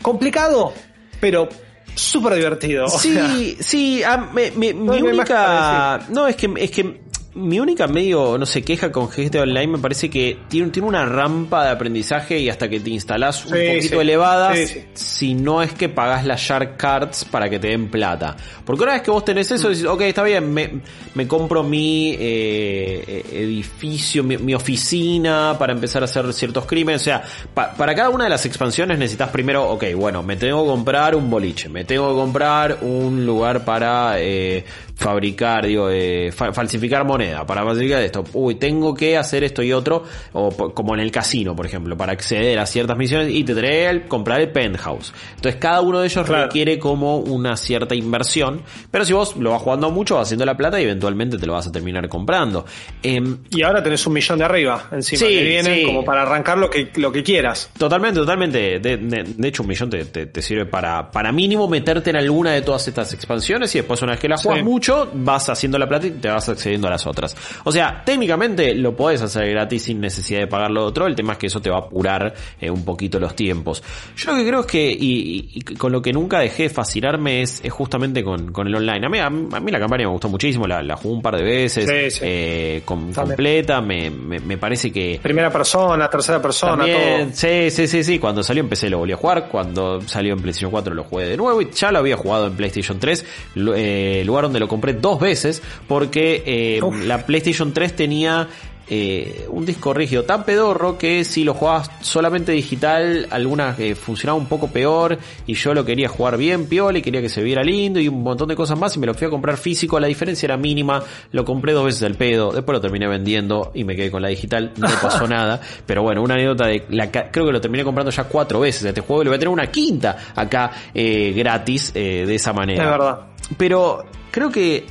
complicado, 0.00 0.72
pero 1.20 1.48
súper 1.92 2.34
divertido. 2.34 2.84
o 2.84 2.88
sea, 2.88 3.28
Sí, 3.30 3.56
sí, 3.58 4.02
ah, 4.04 4.16
me- 4.32 4.52
me- 4.52 4.72
No 4.74 4.92
mi 4.92 5.02
única. 5.02 6.00
No, 6.10 6.28
es 6.28 6.36
que, 6.36 6.48
es 6.56 6.70
que 6.70 7.00
mi 7.38 7.60
única 7.60 7.86
medio, 7.86 8.36
no 8.36 8.44
sé, 8.46 8.62
queja 8.62 8.92
con 8.92 9.08
GTA 9.08 9.42
Online 9.42 9.66
me 9.68 9.78
parece 9.78 10.10
que 10.10 10.38
tiene, 10.48 10.70
tiene 10.70 10.88
una 10.88 11.06
rampa 11.06 11.64
de 11.64 11.70
aprendizaje 11.70 12.38
y 12.38 12.48
hasta 12.48 12.68
que 12.68 12.80
te 12.80 12.90
instalás 12.90 13.44
un 13.46 13.52
Sí, 13.52 13.66
poquito 13.68 13.94
sí. 13.96 14.00
elevada, 14.00 14.54
sí. 14.56 14.84
si 14.94 15.34
no 15.34 15.62
es 15.62 15.72
que 15.72 15.88
pagás 15.88 16.26
las 16.26 16.40
Shark 16.40 16.76
Cards 16.76 17.24
para 17.24 17.48
que 17.48 17.58
te 17.58 17.68
den 17.68 17.88
plata. 17.88 18.36
Porque 18.64 18.82
una 18.82 18.92
vez 18.92 19.02
que 19.02 19.10
vos 19.10 19.24
tenés 19.24 19.50
eso, 19.50 19.68
decís, 19.68 19.84
ok, 19.84 20.00
está 20.02 20.22
bien, 20.22 20.52
me, 20.52 20.80
me 21.14 21.26
compro 21.26 21.62
mi 21.62 22.14
eh, 22.18 23.24
edificio, 23.32 24.22
mi, 24.24 24.36
mi 24.38 24.54
oficina 24.54 25.54
para 25.58 25.72
empezar 25.72 26.02
a 26.02 26.06
hacer 26.06 26.32
ciertos 26.32 26.66
crímenes. 26.66 27.02
O 27.02 27.04
sea, 27.04 27.22
pa- 27.54 27.72
para 27.74 27.94
cada 27.94 28.10
una 28.10 28.24
de 28.24 28.30
las 28.30 28.44
expansiones 28.46 28.98
necesitas 28.98 29.30
primero, 29.30 29.68
ok, 29.70 29.84
bueno, 29.94 30.22
me 30.22 30.36
tengo 30.36 30.62
que 30.64 30.70
comprar 30.70 31.14
un 31.14 31.30
boliche, 31.30 31.68
me 31.68 31.84
tengo 31.84 32.08
que 32.10 32.14
comprar 32.20 32.78
un 32.82 33.24
lugar 33.24 33.64
para 33.64 34.14
eh, 34.20 34.64
fabricar, 34.98 35.64
digo, 35.66 35.88
eh, 35.90 36.32
fa- 36.32 36.52
falsificar 36.52 37.04
moneda, 37.04 37.46
para 37.46 37.62
falsificar 37.64 38.02
esto. 38.02 38.24
Uy, 38.32 38.56
tengo 38.56 38.92
que 38.94 39.16
hacer 39.16 39.44
esto 39.44 39.62
y 39.62 39.72
otro, 39.72 40.02
o 40.32 40.50
como 40.74 40.92
en 40.94 41.00
el 41.00 41.12
casino, 41.12 41.54
por 41.54 41.66
ejemplo, 41.66 41.96
para 41.96 42.12
acceder 42.12 42.58
a 42.58 42.66
ciertas 42.66 42.96
misiones 42.98 43.30
y 43.32 43.44
te 43.44 43.54
trae 43.54 43.88
el 43.88 44.02
comprar 44.08 44.40
el 44.40 44.50
penthouse. 44.50 45.14
Entonces 45.36 45.60
cada 45.60 45.80
uno 45.82 46.00
de 46.00 46.06
ellos 46.08 46.26
Claro. 46.26 46.44
requiere 46.46 46.80
como 46.80 47.18
una 47.18 47.56
cierta 47.56 47.94
inversión, 47.94 48.62
pero 48.90 49.04
si 49.04 49.12
vos 49.12 49.36
lo 49.36 49.52
vas 49.52 49.62
jugando 49.62 49.88
mucho, 49.90 50.16
vas 50.16 50.26
haciendo 50.26 50.44
la 50.44 50.56
plata 50.56 50.80
y 50.80 50.82
eventualmente 50.84 51.38
te 51.38 51.46
lo 51.46 51.52
vas 51.52 51.68
a 51.68 51.72
terminar 51.72 52.08
comprando. 52.08 52.66
Em, 53.02 53.38
Y 53.50 53.62
ahora 53.62 53.82
tenés 53.82 54.04
un 54.06 54.14
millón 54.14 54.38
de 54.40 54.44
arriba 54.46 54.88
encima 54.90 55.20
Sí, 55.20 55.26
que 55.28 55.42
vienen 55.44 55.74
sí. 55.76 55.82
como 55.84 56.04
para 56.04 56.22
arrancar 56.22 56.58
lo 56.58 56.68
que, 56.68 56.90
lo 56.96 57.12
que 57.12 57.22
quieras. 57.22 57.70
Totalmente, 57.78 58.18
totalmente. 58.18 58.80
De, 58.80 58.96
de- 58.96 59.24
de 59.36 59.48
hecho, 59.48 59.62
un 59.62 59.68
millón 59.68 59.88
te, 59.90 60.04
te- 60.06 60.26
te 60.26 60.42
sirve 60.42 60.66
para, 60.66 61.08
para 61.12 61.30
mínimo 61.30 61.68
meterte 61.68 62.10
en 62.10 62.16
alguna 62.16 62.50
de 62.52 62.62
todas 62.62 62.86
estas 62.88 63.12
expansiones 63.12 63.72
y 63.76 63.78
después 63.78 64.02
una 64.02 64.12
vez 64.12 64.20
que 64.20 64.28
la 64.28 64.36
juegas 64.36 64.58
Sí. 64.58 64.64
mucho, 64.64 64.87
vas 65.14 65.48
haciendo 65.48 65.78
la 65.78 65.88
plata 65.88 66.06
y 66.06 66.10
te 66.12 66.28
vas 66.28 66.48
accediendo 66.48 66.88
a 66.88 66.90
las 66.90 67.06
otras. 67.06 67.36
O 67.64 67.72
sea, 67.72 68.02
técnicamente 68.04 68.74
lo 68.74 68.94
podés 68.96 69.22
hacer 69.22 69.50
gratis 69.50 69.82
sin 69.84 70.00
necesidad 70.00 70.40
de 70.40 70.46
pagar 70.46 70.70
lo 70.70 70.84
otro. 70.84 71.06
El 71.06 71.14
tema 71.14 71.32
es 71.34 71.38
que 71.38 71.46
eso 71.48 71.60
te 71.60 71.70
va 71.70 71.76
a 71.76 71.80
apurar 71.80 72.34
eh, 72.60 72.70
un 72.70 72.84
poquito 72.84 73.18
los 73.20 73.34
tiempos. 73.36 73.82
Yo 74.16 74.32
lo 74.32 74.38
que 74.38 74.46
creo 74.46 74.60
es 74.60 74.66
que, 74.66 74.90
y, 74.90 74.96
y- 74.98 75.48
y 75.54 75.60
con 75.74 75.92
lo 75.92 76.00
que 76.02 76.12
nunca 76.12 76.40
dejé 76.40 76.64
de 76.64 76.70
fascinarme 76.70 77.42
es, 77.42 77.60
es 77.64 77.72
justamente 77.72 78.22
con, 78.24 78.52
con 78.52 78.66
el 78.66 78.74
online. 78.74 79.06
A 79.06 79.08
mí, 79.08 79.18
a, 79.18 79.30
mí 79.30 79.48
a 79.52 79.60
mí 79.60 79.70
la 79.72 79.78
campaña 79.78 80.04
me 80.06 80.12
gustó 80.12 80.28
muchísimo, 80.28 80.66
la, 80.66 80.82
la 80.82 80.96
jugué 80.96 81.14
un 81.14 81.22
par 81.22 81.36
de 81.36 81.42
veces, 81.42 81.86
Sí, 81.88 82.10
sí. 82.18 82.20
eh, 82.24 82.82
completa, 82.84 83.80
me, 83.80 84.10
me, 84.10 84.38
me 84.40 84.58
parece 84.58 84.90
que... 84.92 85.18
Primera 85.22 85.50
persona, 85.50 86.08
tercera 86.08 86.40
persona, 86.40 86.76
También, 86.76 87.26
todo. 87.26 87.34
sí, 87.34 87.70
sí, 87.70 87.86
sí, 87.86 88.04
sí. 88.04 88.18
Cuando 88.18 88.42
salió 88.42 88.62
en 88.62 88.68
PC 88.68 88.90
lo 88.90 88.98
volví 88.98 89.12
a 89.12 89.16
jugar. 89.16 89.48
Cuando 89.48 90.00
salió 90.02 90.32
en 90.34 90.40
PlayStation 90.40 90.70
4 90.70 90.94
lo 90.94 91.04
jugué 91.04 91.26
de 91.26 91.36
nuevo. 91.36 91.60
Y 91.62 91.70
ya 91.70 91.90
lo 91.92 91.98
había 91.98 92.16
jugado 92.16 92.46
en 92.46 92.54
PlayStation 92.54 92.98
3. 92.98 93.24
lu- 93.56 93.74
eh, 93.76 94.22
lugar 94.24 94.44
donde 94.44 94.60
lo 94.60 94.68
compré 94.78 94.94
dos 94.94 95.20
veces. 95.20 95.62
Porque 95.86 96.42
eh, 96.46 96.80
la 97.04 97.26
PlayStation 97.26 97.72
3 97.72 97.96
tenía 97.96 98.48
eh, 98.90 99.46
un 99.50 99.66
disco 99.66 99.92
rígido 99.92 100.24
tan 100.24 100.44
pedorro 100.44 100.96
que 100.96 101.22
si 101.24 101.44
lo 101.44 101.52
jugabas 101.52 101.90
solamente 102.00 102.52
digital, 102.52 103.26
algunas 103.30 103.78
eh, 103.78 103.94
funcionaba 103.94 104.38
un 104.38 104.46
poco 104.46 104.68
peor. 104.68 105.18
Y 105.46 105.54
yo 105.54 105.74
lo 105.74 105.84
quería 105.84 106.08
jugar 106.08 106.36
bien, 106.38 106.66
piola, 106.66 106.98
y 106.98 107.02
quería 107.02 107.20
que 107.20 107.28
se 107.28 107.42
viera 107.42 107.62
lindo 107.62 108.00
y 108.00 108.08
un 108.08 108.22
montón 108.22 108.48
de 108.48 108.56
cosas 108.56 108.78
más. 108.78 108.96
Y 108.96 109.00
me 109.00 109.06
lo 109.06 109.14
fui 109.14 109.26
a 109.26 109.30
comprar 109.30 109.58
físico. 109.58 110.00
La 110.00 110.06
diferencia 110.06 110.46
era 110.46 110.56
mínima. 110.56 111.02
Lo 111.32 111.44
compré 111.44 111.72
dos 111.72 111.84
veces 111.84 112.02
al 112.04 112.14
pedo. 112.14 112.50
Después 112.50 112.74
lo 112.74 112.80
terminé 112.80 113.06
vendiendo 113.06 113.72
y 113.74 113.84
me 113.84 113.94
quedé 113.94 114.10
con 114.10 114.22
la 114.22 114.28
digital. 114.28 114.72
No 114.76 114.88
pasó 115.02 115.26
nada. 115.26 115.60
Pero 115.84 116.02
bueno, 116.02 116.22
una 116.22 116.34
anécdota 116.34 116.66
de 116.66 116.84
la 116.90 117.10
creo 117.10 117.46
que 117.46 117.52
lo 117.52 117.60
terminé 117.60 117.84
comprando 117.84 118.10
ya 118.10 118.24
cuatro 118.24 118.60
veces 118.60 118.84
este 118.84 119.00
juego 119.02 119.22
y 119.22 119.24
le 119.24 119.30
voy 119.30 119.36
a 119.36 119.38
tener 119.38 119.52
una 119.52 119.66
quinta 119.66 120.16
acá 120.34 120.70
eh, 120.94 121.32
gratis 121.36 121.92
de 121.92 122.34
esa 122.34 122.52
manera. 122.52 122.84
Es 122.84 122.90
verdad. 122.90 123.20
Pero 123.56 124.04
creo 124.30 124.50
que 124.50 124.84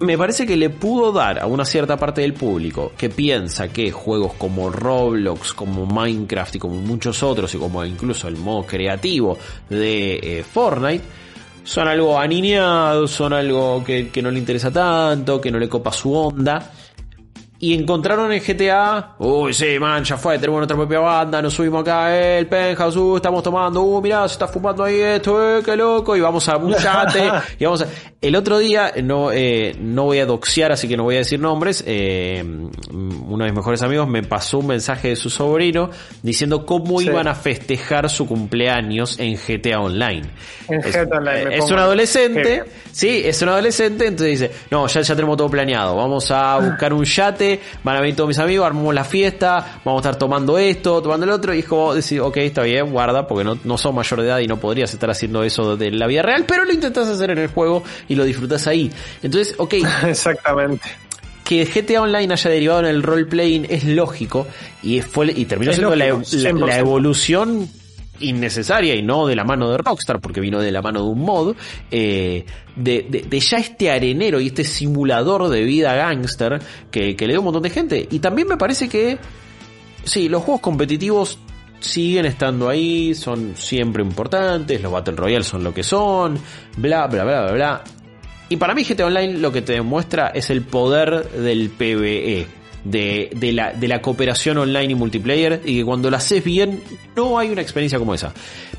me 0.00 0.16
parece 0.16 0.46
que 0.46 0.56
le 0.56 0.70
pudo 0.70 1.12
dar 1.12 1.38
a 1.38 1.46
una 1.46 1.64
cierta 1.64 1.96
parte 1.96 2.22
del 2.22 2.32
público 2.32 2.92
que 2.96 3.10
piensa 3.10 3.68
que 3.68 3.90
juegos 3.90 4.34
como 4.34 4.70
Roblox, 4.70 5.52
como 5.52 5.84
Minecraft 5.86 6.56
y 6.56 6.58
como 6.58 6.76
muchos 6.76 7.22
otros, 7.22 7.54
y 7.54 7.58
como 7.58 7.84
incluso 7.84 8.28
el 8.28 8.36
modo 8.36 8.64
creativo 8.64 9.36
de 9.68 10.20
eh, 10.22 10.44
Fortnite, 10.44 11.04
son 11.64 11.86
algo 11.86 12.18
aniñado, 12.18 13.06
son 13.06 13.34
algo 13.34 13.84
que 13.84 14.22
no 14.22 14.30
le 14.30 14.38
interesa 14.38 14.70
tanto, 14.70 15.40
que 15.40 15.50
no 15.50 15.58
le 15.58 15.68
copa 15.68 15.92
su 15.92 16.14
onda. 16.14 16.72
Y 17.60 17.74
encontraron 17.74 18.32
en 18.32 18.40
GTA, 18.40 19.16
uy, 19.18 19.52
sí, 19.52 19.80
man, 19.80 20.04
ya 20.04 20.16
fue, 20.16 20.38
tenemos 20.38 20.58
nuestra 20.60 20.76
propia 20.76 21.00
banda, 21.00 21.42
nos 21.42 21.54
subimos 21.54 21.80
acá, 21.82 22.16
eh, 22.16 22.38
el 22.38 22.46
penthouse, 22.46 22.96
uh, 22.96 23.16
estamos 23.16 23.42
tomando, 23.42 23.82
uh, 23.82 24.00
mirá, 24.00 24.28
se 24.28 24.34
está 24.34 24.46
fumando 24.46 24.84
ahí 24.84 25.00
esto, 25.00 25.58
eh, 25.58 25.62
qué 25.64 25.74
loco, 25.76 26.16
y 26.16 26.20
vamos 26.20 26.48
a 26.48 26.56
un 26.56 26.72
yate, 26.72 27.28
y 27.58 27.64
vamos 27.64 27.82
a... 27.82 27.86
El 28.20 28.34
otro 28.36 28.58
día, 28.58 28.92
no, 29.02 29.30
eh, 29.32 29.74
no 29.80 30.04
voy 30.04 30.18
a 30.20 30.26
doxear, 30.26 30.70
así 30.72 30.86
que 30.88 30.96
no 30.96 31.02
voy 31.04 31.16
a 31.16 31.18
decir 31.18 31.38
nombres, 31.40 31.82
eh, 31.86 32.44
uno 32.92 33.44
de 33.44 33.50
mis 33.50 33.56
mejores 33.56 33.82
amigos 33.82 34.08
me 34.08 34.22
pasó 34.22 34.58
un 34.58 34.68
mensaje 34.68 35.08
de 35.08 35.16
su 35.16 35.28
sobrino 35.30 35.90
diciendo 36.22 36.64
cómo 36.66 36.98
Sí. 37.00 37.06
iban 37.06 37.26
a 37.28 37.34
festejar 37.36 38.08
su 38.10 38.26
cumpleaños 38.26 39.18
en 39.20 39.36
GTA 39.36 39.80
Online. 39.80 40.22
En 40.68 40.80
es, 40.80 40.86
GTA 40.96 41.16
Online, 41.18 41.44
me 41.44 41.54
es 41.54 41.60
pongo. 41.60 41.74
un 41.74 41.78
adolescente. 41.80 42.64
Sí, 42.90 43.22
es 43.24 43.40
un 43.42 43.50
adolescente, 43.50 44.06
entonces 44.06 44.40
dice, 44.40 44.52
no, 44.72 44.86
ya, 44.88 45.00
ya 45.00 45.14
tenemos 45.14 45.36
todo 45.36 45.48
planeado, 45.48 45.94
vamos 45.94 46.28
a 46.32 46.58
buscar 46.70 46.92
un 46.92 47.04
yate, 47.04 47.47
van 47.84 47.96
a 47.96 48.00
venir 48.00 48.16
todos 48.16 48.28
mis 48.28 48.38
amigos, 48.38 48.66
armamos 48.66 48.94
la 48.94 49.04
fiesta, 49.04 49.80
vamos 49.84 50.04
a 50.04 50.08
estar 50.10 50.18
tomando 50.18 50.58
esto, 50.58 51.00
tomando 51.02 51.24
el 51.26 51.32
otro, 51.32 51.54
y 51.54 51.60
es 51.60 51.64
como 51.66 51.94
decir, 51.94 52.20
ok, 52.20 52.36
está 52.38 52.62
bien, 52.62 52.90
guarda, 52.90 53.26
porque 53.26 53.44
no, 53.44 53.58
no 53.64 53.78
sos 53.78 53.94
mayor 53.94 54.20
de 54.20 54.26
edad 54.28 54.38
y 54.40 54.46
no 54.46 54.58
podrías 54.58 54.92
estar 54.92 55.10
haciendo 55.10 55.42
eso 55.42 55.76
de 55.76 55.90
la 55.90 56.06
vida 56.06 56.22
real, 56.22 56.44
pero 56.46 56.64
lo 56.64 56.72
intentás 56.72 57.08
hacer 57.08 57.30
en 57.30 57.38
el 57.38 57.48
juego 57.48 57.82
y 58.08 58.14
lo 58.14 58.24
disfrutás 58.24 58.66
ahí. 58.66 58.90
Entonces, 59.22 59.54
ok, 59.58 59.74
Exactamente. 60.06 60.88
que 61.44 61.64
GTA 61.64 62.02
Online 62.02 62.32
haya 62.34 62.50
derivado 62.50 62.80
en 62.80 62.86
el 62.86 63.02
roleplaying 63.02 63.66
es 63.70 63.84
lógico 63.84 64.46
y 64.82 65.00
fue 65.00 65.32
y 65.34 65.44
terminó 65.46 65.70
Es 65.70 65.76
siendo 65.78 65.96
la, 65.96 66.08
lógico, 66.08 66.36
la- 66.42 66.50
100%. 66.50 66.66
la 66.66 66.78
evolución 66.78 67.68
innecesaria 68.20 68.94
y 68.94 69.02
no 69.02 69.26
de 69.26 69.36
la 69.36 69.44
mano 69.44 69.70
de 69.70 69.78
Rockstar 69.78 70.20
porque 70.20 70.40
vino 70.40 70.60
de 70.60 70.72
la 70.72 70.82
mano 70.82 71.02
de 71.02 71.08
un 71.08 71.20
mod 71.20 71.54
eh, 71.90 72.44
de, 72.76 73.06
de- 73.08 73.22
de 73.22 73.40
ya 73.40 73.58
este 73.58 73.90
arenero 73.90 74.40
y 74.40 74.48
este 74.48 74.64
simulador 74.64 75.48
de 75.48 75.62
vida 75.64 75.94
gangster 75.94 76.60
que, 76.90 77.14
que 77.16 77.26
le 77.26 77.32
dio 77.34 77.40
un 77.40 77.44
montón 77.46 77.62
de 77.62 77.70
gente. 77.70 78.08
Y 78.10 78.18
también 78.18 78.48
me 78.48 78.56
parece 78.56 78.88
que 78.88 79.18
sí 80.04 80.28
los 80.28 80.42
juegos 80.42 80.60
competitivos 80.60 81.38
siguen 81.80 82.24
estando 82.26 82.68
ahí 82.68 83.14
son 83.14 83.52
siempre 83.54 84.02
importantes 84.02 84.82
los 84.82 84.90
Battle 84.90 85.14
Royale 85.14 85.44
son 85.44 85.62
lo 85.62 85.72
que 85.72 85.84
son 85.84 86.36
bla 86.76 87.06
bla 87.06 87.24
bla 87.24 87.42
bla 87.42 87.52
bla. 87.52 87.84
Y 88.48 88.56
para 88.56 88.74
mí 88.74 88.82
GTA 88.82 89.06
Online 89.06 89.34
lo 89.38 89.52
que 89.52 89.60
te 89.62 89.74
demuestra 89.74 90.28
es 90.28 90.48
el 90.50 90.62
poder 90.62 91.28
del 91.32 91.68
PvE, 91.68 92.46
de, 92.90 93.30
de, 93.34 93.52
la, 93.52 93.72
de 93.72 93.88
la 93.88 94.00
cooperación 94.00 94.58
online 94.58 94.92
y 94.92 94.94
multiplayer, 94.94 95.60
y 95.64 95.78
que 95.78 95.84
cuando 95.84 96.10
lo 96.10 96.16
haces 96.16 96.42
bien, 96.44 96.80
no 97.16 97.38
hay 97.38 97.50
una 97.50 97.62
experiencia 97.62 97.98
como 97.98 98.14
esa. 98.14 98.32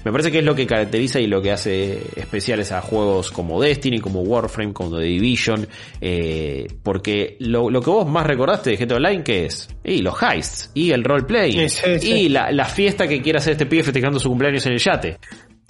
Me 0.04 0.12
parece 0.12 0.32
que 0.32 0.40
es 0.40 0.46
lo 0.46 0.56
que 0.56 0.66
caracteriza 0.66 1.20
y 1.20 1.28
lo 1.28 1.42
que 1.42 1.52
hace 1.52 2.00
especiales 2.16 2.72
a 2.72 2.82
juegos 2.82 3.32
como 3.32 3.62
Destiny, 3.62 4.00
como 4.00 4.22
Warframe, 4.22 4.72
como 4.74 4.98
The 4.98 5.04
Division, 5.04 5.68
eh, 6.00 6.68
porque 6.84 7.36
lo, 7.40 7.70
lo 7.70 7.82
que 7.82 7.90
vos 7.90 8.08
más 8.08 8.26
recordaste 8.26 8.72
de 8.72 8.78
GTA 8.78 8.96
Online, 8.96 9.24
¿qué 9.24 9.46
es? 9.46 9.68
Y 9.84 10.02
los 10.02 10.16
heists, 10.22 10.72
y 10.74 10.92
el 10.92 11.04
roleplay, 11.04 11.52
Sí, 11.52 11.70
sí, 11.70 12.00
sí. 12.00 12.12
y 12.12 12.30
la, 12.30 12.52
la 12.52 12.66
fiesta 12.66 13.08
que 13.08 13.22
quiere 13.22 13.38
hacer 13.40 13.54
este 13.54 13.66
pibe 13.66 13.84
festejando 13.84 14.20
su 14.20 14.30
cumpleaños 14.30 14.66
en 14.66 14.74
el 14.74 14.80
yate. 14.80 15.18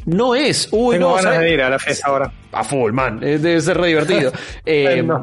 No 0.06 0.34
es, 0.34 0.70
uy, 0.72 0.96
Tengo 0.96 1.10
no, 1.10 1.16
ganas 1.16 1.40
de 1.40 1.54
ir 1.54 1.62
a 1.62 1.70
la 1.70 1.78
fiesta 1.78 2.08
ahora. 2.08 2.32
A 2.54 2.64
full, 2.64 2.92
man. 2.94 3.20
Eh, 3.22 3.38
Debe 3.38 3.60
ser 3.62 3.78
re 3.78 3.88
divertido. 3.90 4.32
Eh, 4.66 5.04
No. 5.04 5.22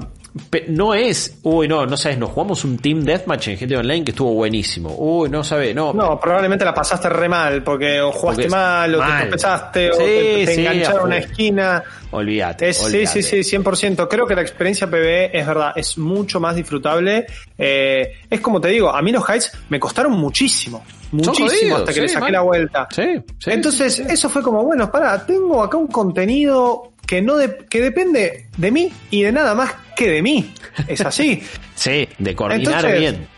No 0.69 0.95
es, 0.95 1.39
uy, 1.43 1.69
no, 1.69 1.87
no 1.87 1.97
sabes, 1.97 2.19
nos 2.19 2.31
jugamos 2.31 2.65
un 2.65 2.79
Team 2.79 3.03
Deathmatch 3.05 3.49
en 3.49 3.59
GTA 3.59 3.79
Online 3.81 4.05
que 4.05 4.11
estuvo 4.11 4.33
buenísimo. 4.35 4.95
Uy, 4.97 5.29
no 5.31 5.43
sabes, 5.45 5.75
no. 5.75 5.93
No, 5.93 6.19
probablemente 6.21 6.65
la 6.65 6.75
pasaste 6.75 7.09
re 7.09 7.29
mal, 7.29 7.63
porque 7.63 8.01
o 8.01 8.13
jugaste 8.13 8.43
Porque- 8.45 8.55
mal, 8.57 8.95
o 8.95 8.99
mal. 8.99 9.13
te 9.23 9.27
tropezaste, 9.29 9.91
o 9.93 9.97
te, 9.97 10.45
te 10.47 10.55
sí, 10.55 10.61
engancharon 10.61 11.01
a 11.01 11.05
una 11.05 11.17
esquina. 11.19 11.83
Olvídate. 12.11 12.69
Es, 12.69 12.79
sí, 12.79 12.85
olvídate. 12.87 13.23
sí, 13.23 13.43
sí, 13.45 13.57
100%. 13.57 14.09
Creo 14.09 14.27
que 14.27 14.35
la 14.35 14.43
experiencia 14.43 14.87
PvE 14.89 15.31
es 15.39 15.47
verdad, 15.47 15.73
es 15.77 15.99
mucho 15.99 16.41
más 16.41 16.55
disfrutable. 16.57 17.27
Eh, 17.59 18.13
es 18.31 18.41
como 18.41 18.61
te 18.61 18.69
digo, 18.69 18.91
a 18.91 19.03
mí 19.03 19.13
los 19.13 19.29
heights 19.29 19.53
me 19.69 19.81
costaron 19.81 20.13
muchísimo. 20.13 20.85
Muchísimo 21.13 21.49
jodidos, 21.49 21.79
hasta 21.81 21.87
que 21.93 21.95
sí, 21.95 22.01
le 22.01 22.09
saqué 22.09 22.21
man. 22.25 22.33
la 22.33 22.41
vuelta. 22.41 22.89
Sí, 22.91 23.03
sí. 23.39 23.51
Entonces, 23.51 24.01
eso 24.01 24.29
fue 24.29 24.43
como, 24.43 24.65
bueno, 24.65 24.91
para, 24.91 25.25
tengo 25.25 25.63
acá 25.63 25.77
un 25.77 25.87
contenido 25.87 26.93
que 27.07 27.23
no 27.23 27.37
de- 27.37 27.65
que 27.71 27.81
depende 27.81 28.47
de 28.57 28.71
mí 28.71 28.93
y 29.11 29.23
de 29.23 29.33
nada 29.33 29.55
más 29.55 29.75
que 29.97 30.11
de 30.11 30.23
mí. 30.23 30.53
Es 30.89 31.01
así. 31.01 31.43
Sí, 31.77 32.09
de 32.19 32.35
coordinar 32.35 32.85
Entonces, 32.87 32.99
bien. 33.01 33.29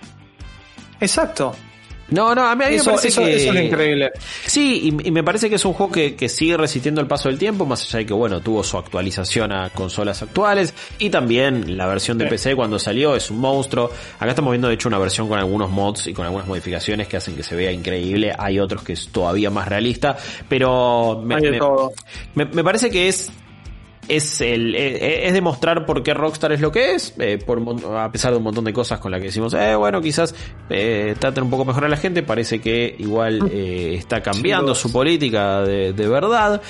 Exacto. 1.01 1.55
No, 2.11 2.35
no, 2.35 2.47
a 2.47 2.55
mí, 2.57 2.65
a 2.65 2.69
mí 2.69 2.77
Eso, 2.77 2.87
me 2.87 2.97
parece 2.97 3.09
eso- 3.09 3.23
que... 3.25 3.37
eso 3.37 3.53
es 3.53 3.65
increíble. 3.67 4.11
Sí, 4.47 4.95
y, 5.03 5.09
y 5.09 5.11
me 5.11 5.23
parece 5.23 5.51
que 5.51 5.57
es 5.57 5.65
un 5.67 5.75
juego 5.75 5.93
que, 5.93 6.15
que 6.17 6.31
sigue 6.31 6.57
resistiendo 6.57 7.03
el 7.03 7.07
paso 7.07 7.29
del 7.29 7.37
tiempo, 7.39 7.67
más 7.67 7.83
allá 7.83 7.99
de 7.99 8.07
que, 8.07 8.15
bueno, 8.15 8.41
tuvo 8.41 8.63
su 8.65 8.79
actualización 8.79 9.53
a 9.53 9.69
consolas 9.71 10.23
actuales, 10.23 10.73
y 10.99 11.11
también 11.11 11.77
la 11.77 11.87
versión 11.87 12.17
de 12.17 12.25
Sí. 12.25 12.31
PC 12.31 12.57
cuando 12.57 12.79
salió 12.79 13.15
es 13.15 13.31
un 13.31 13.41
monstruo. 13.41 13.91
Acá 14.19 14.31
estamos 14.31 14.53
viendo, 14.53 14.69
de 14.69 14.75
hecho, 14.75 14.89
una 14.89 14.99
versión 14.99 15.29
con 15.29 15.39
algunos 15.39 15.69
mods 15.71 16.07
y 16.07 16.15
con 16.15 16.25
algunas 16.25 16.47
modificaciones 16.47 17.09
que 17.09 17.19
hacen 17.19 17.37
que 17.37 17.43
se 17.43 17.55
vea 17.55 17.73
increíble. 17.73 18.33
Hay 18.39 18.59
otros 18.59 18.83
que 18.85 18.95
es 18.95 19.09
todavía 19.09 19.51
más 19.51 19.69
realista, 19.69 20.17
pero 20.49 21.21
me, 21.23 21.39
me- 21.39 21.59
todo. 21.59 21.93
me- 22.37 22.47
me 22.47 22.65
parece 22.65 22.89
que 22.89 23.09
es 23.09 23.31
es 24.09 24.41
el 24.41 24.75
es 24.75 25.33
demostrar 25.33 25.87
por 25.87 26.03
qué 26.03 26.15
Rockstar 26.15 26.53
es 26.53 26.61
lo 26.61 26.73
que 26.73 26.95
es, 26.95 27.15
por, 27.45 27.63
a 27.97 28.11
pesar 28.11 28.33
de 28.33 28.39
un 28.39 28.45
montón 28.45 28.65
de 28.65 28.73
cosas 28.73 28.99
con 29.01 29.13
las 29.13 29.21
que 29.21 29.27
decimos, 29.27 29.55
eh, 29.55 29.75
bueno, 29.75 30.01
quizás 30.01 30.35
eh, 30.71 31.15
traten 31.19 31.45
un 31.45 31.51
poco 31.51 31.65
mejor 31.65 31.85
a 31.85 31.89
la 31.89 31.97
gente, 31.97 32.23
parece 32.23 32.61
que 32.61 32.95
igual 32.99 33.51
está 33.53 34.23
cambiando 34.23 34.75
su 34.75 34.91
política 34.91 35.63
de, 35.63 35.93
de 35.93 36.09
verdad. 36.09 36.61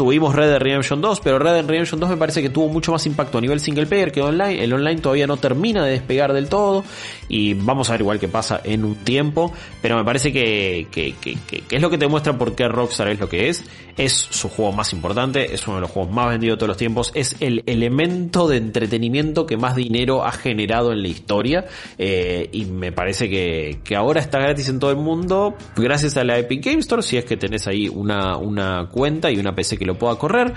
Tuvimos 0.00 0.34
Red 0.34 0.48
Dead 0.48 0.58
Redemption 0.58 1.02
2, 1.02 1.20
pero 1.20 1.38
Red 1.38 1.52
Dead 1.52 1.66
Redemption 1.66 2.00
2 2.00 2.08
me 2.08 2.16
parece 2.16 2.40
que 2.40 2.48
tuvo 2.48 2.68
mucho 2.68 2.90
más 2.90 3.04
impacto 3.04 3.36
a 3.36 3.40
nivel 3.42 3.60
single 3.60 3.84
player 3.84 4.10
que 4.10 4.22
online. 4.22 4.64
El 4.64 4.72
online 4.72 4.98
todavía 5.02 5.26
no 5.26 5.36
termina 5.36 5.84
de 5.84 5.90
despegar 5.90 6.32
del 6.32 6.48
todo 6.48 6.84
y 7.28 7.52
vamos 7.52 7.90
a 7.90 7.92
ver 7.92 8.00
igual 8.00 8.18
qué 8.18 8.26
pasa 8.26 8.62
en 8.64 8.86
un 8.86 8.94
tiempo, 8.94 9.52
pero 9.82 9.98
me 9.98 10.04
parece 10.04 10.32
que, 10.32 10.86
es 11.70 11.82
lo 11.82 11.90
que 11.90 11.98
te 11.98 12.08
muestra 12.08 12.38
por 12.38 12.54
qué 12.54 12.66
Rockstar 12.66 13.08
es 13.08 13.20
lo 13.20 13.28
que 13.28 13.50
es. 13.50 13.62
Es 13.98 14.14
su 14.14 14.48
juego 14.48 14.72
más 14.72 14.94
importante, 14.94 15.52
es 15.52 15.66
uno 15.66 15.76
de 15.76 15.82
los 15.82 15.90
juegos 15.90 16.10
más 16.14 16.30
vendidos 16.30 16.56
de 16.56 16.60
todos 16.60 16.68
los 16.68 16.76
tiempos, 16.78 17.12
es 17.14 17.36
el 17.40 17.62
elemento 17.66 18.48
de 18.48 18.56
entretenimiento 18.56 19.44
que 19.44 19.58
más 19.58 19.76
dinero 19.76 20.24
ha 20.24 20.32
generado 20.32 20.92
en 20.92 21.02
la 21.02 21.08
historia 21.08 21.66
eh, 21.98 22.48
y 22.52 22.64
me 22.64 22.90
parece 22.92 23.28
que, 23.28 23.80
que 23.84 23.96
ahora 23.96 24.22
está 24.22 24.38
gratis 24.38 24.70
en 24.70 24.78
todo 24.78 24.92
el 24.92 24.96
mundo 24.96 25.54
gracias 25.76 26.16
a 26.16 26.24
la 26.24 26.38
Epic 26.38 26.64
Game 26.64 26.78
Store 26.78 27.02
si 27.02 27.18
es 27.18 27.26
que 27.26 27.36
tenés 27.36 27.66
ahí 27.66 27.88
una, 27.88 28.38
una 28.38 28.88
cuenta 28.90 29.30
y 29.30 29.36
una 29.36 29.54
PC 29.54 29.76
que 29.76 29.84
lo 29.84 29.89
pueda 29.94 30.16
correr, 30.16 30.52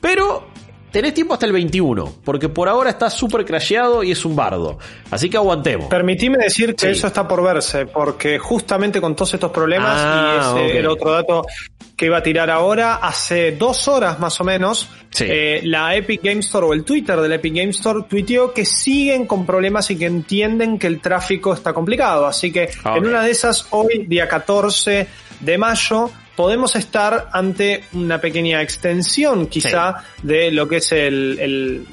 pero 0.00 0.46
tenés 0.90 1.12
tiempo 1.14 1.34
hasta 1.34 1.44
el 1.46 1.52
21, 1.52 2.14
porque 2.24 2.48
por 2.48 2.68
ahora 2.68 2.90
está 2.90 3.10
súper 3.10 3.44
crasheado 3.44 4.02
y 4.02 4.12
es 4.12 4.24
un 4.24 4.34
bardo. 4.34 4.78
Así 5.10 5.28
que 5.28 5.36
aguantemos. 5.36 5.88
Permitime 5.88 6.38
decir 6.38 6.74
que 6.74 6.90
eso 6.90 7.06
está 7.06 7.26
por 7.28 7.42
verse, 7.42 7.86
porque 7.86 8.38
justamente 8.38 9.00
con 9.00 9.14
todos 9.14 9.34
estos 9.34 9.50
problemas, 9.50 9.92
Ah, 9.96 10.34
y 10.36 10.40
ese 10.60 10.70
ok. 10.72 10.74
el 10.80 10.86
otro 10.86 11.12
dato 11.12 11.44
que 11.96 12.06
iba 12.06 12.18
a 12.18 12.22
tirar 12.22 12.50
ahora, 12.50 12.96
hace 12.96 13.52
dos 13.52 13.88
horas 13.88 14.18
más 14.20 14.38
o 14.40 14.44
menos, 14.44 14.88
Sí. 15.10 15.24
eh, 15.26 15.60
la 15.64 15.94
Epic 15.96 16.22
Game 16.22 16.40
Store 16.40 16.66
o 16.66 16.72
el 16.74 16.84
Twitter 16.84 17.18
de 17.20 17.28
la 17.28 17.36
Epic 17.36 17.54
Game 17.54 17.70
Store 17.70 18.04
tuiteó 18.08 18.52
que 18.52 18.66
siguen 18.66 19.26
con 19.26 19.46
problemas 19.46 19.90
y 19.90 19.96
que 19.96 20.04
entienden 20.04 20.78
que 20.78 20.86
el 20.88 21.00
tráfico 21.00 21.54
está 21.54 21.72
complicado. 21.72 22.26
Así 22.26 22.52
que 22.52 22.68
Ah, 22.84 22.96
en 22.98 23.06
una 23.06 23.22
de 23.22 23.30
esas, 23.30 23.66
hoy, 23.70 24.04
día 24.06 24.28
14 24.28 25.06
de 25.40 25.58
mayo, 25.58 26.10
podemos 26.36 26.76
estar 26.76 27.28
ante 27.32 27.84
una 27.94 28.20
pequeña 28.20 28.62
extensión 28.62 29.46
quizá 29.46 30.04
de 30.22 30.50
lo 30.50 30.68
que 30.68 30.76
es 30.76 30.92
el, 30.92 31.38
el 31.40 31.86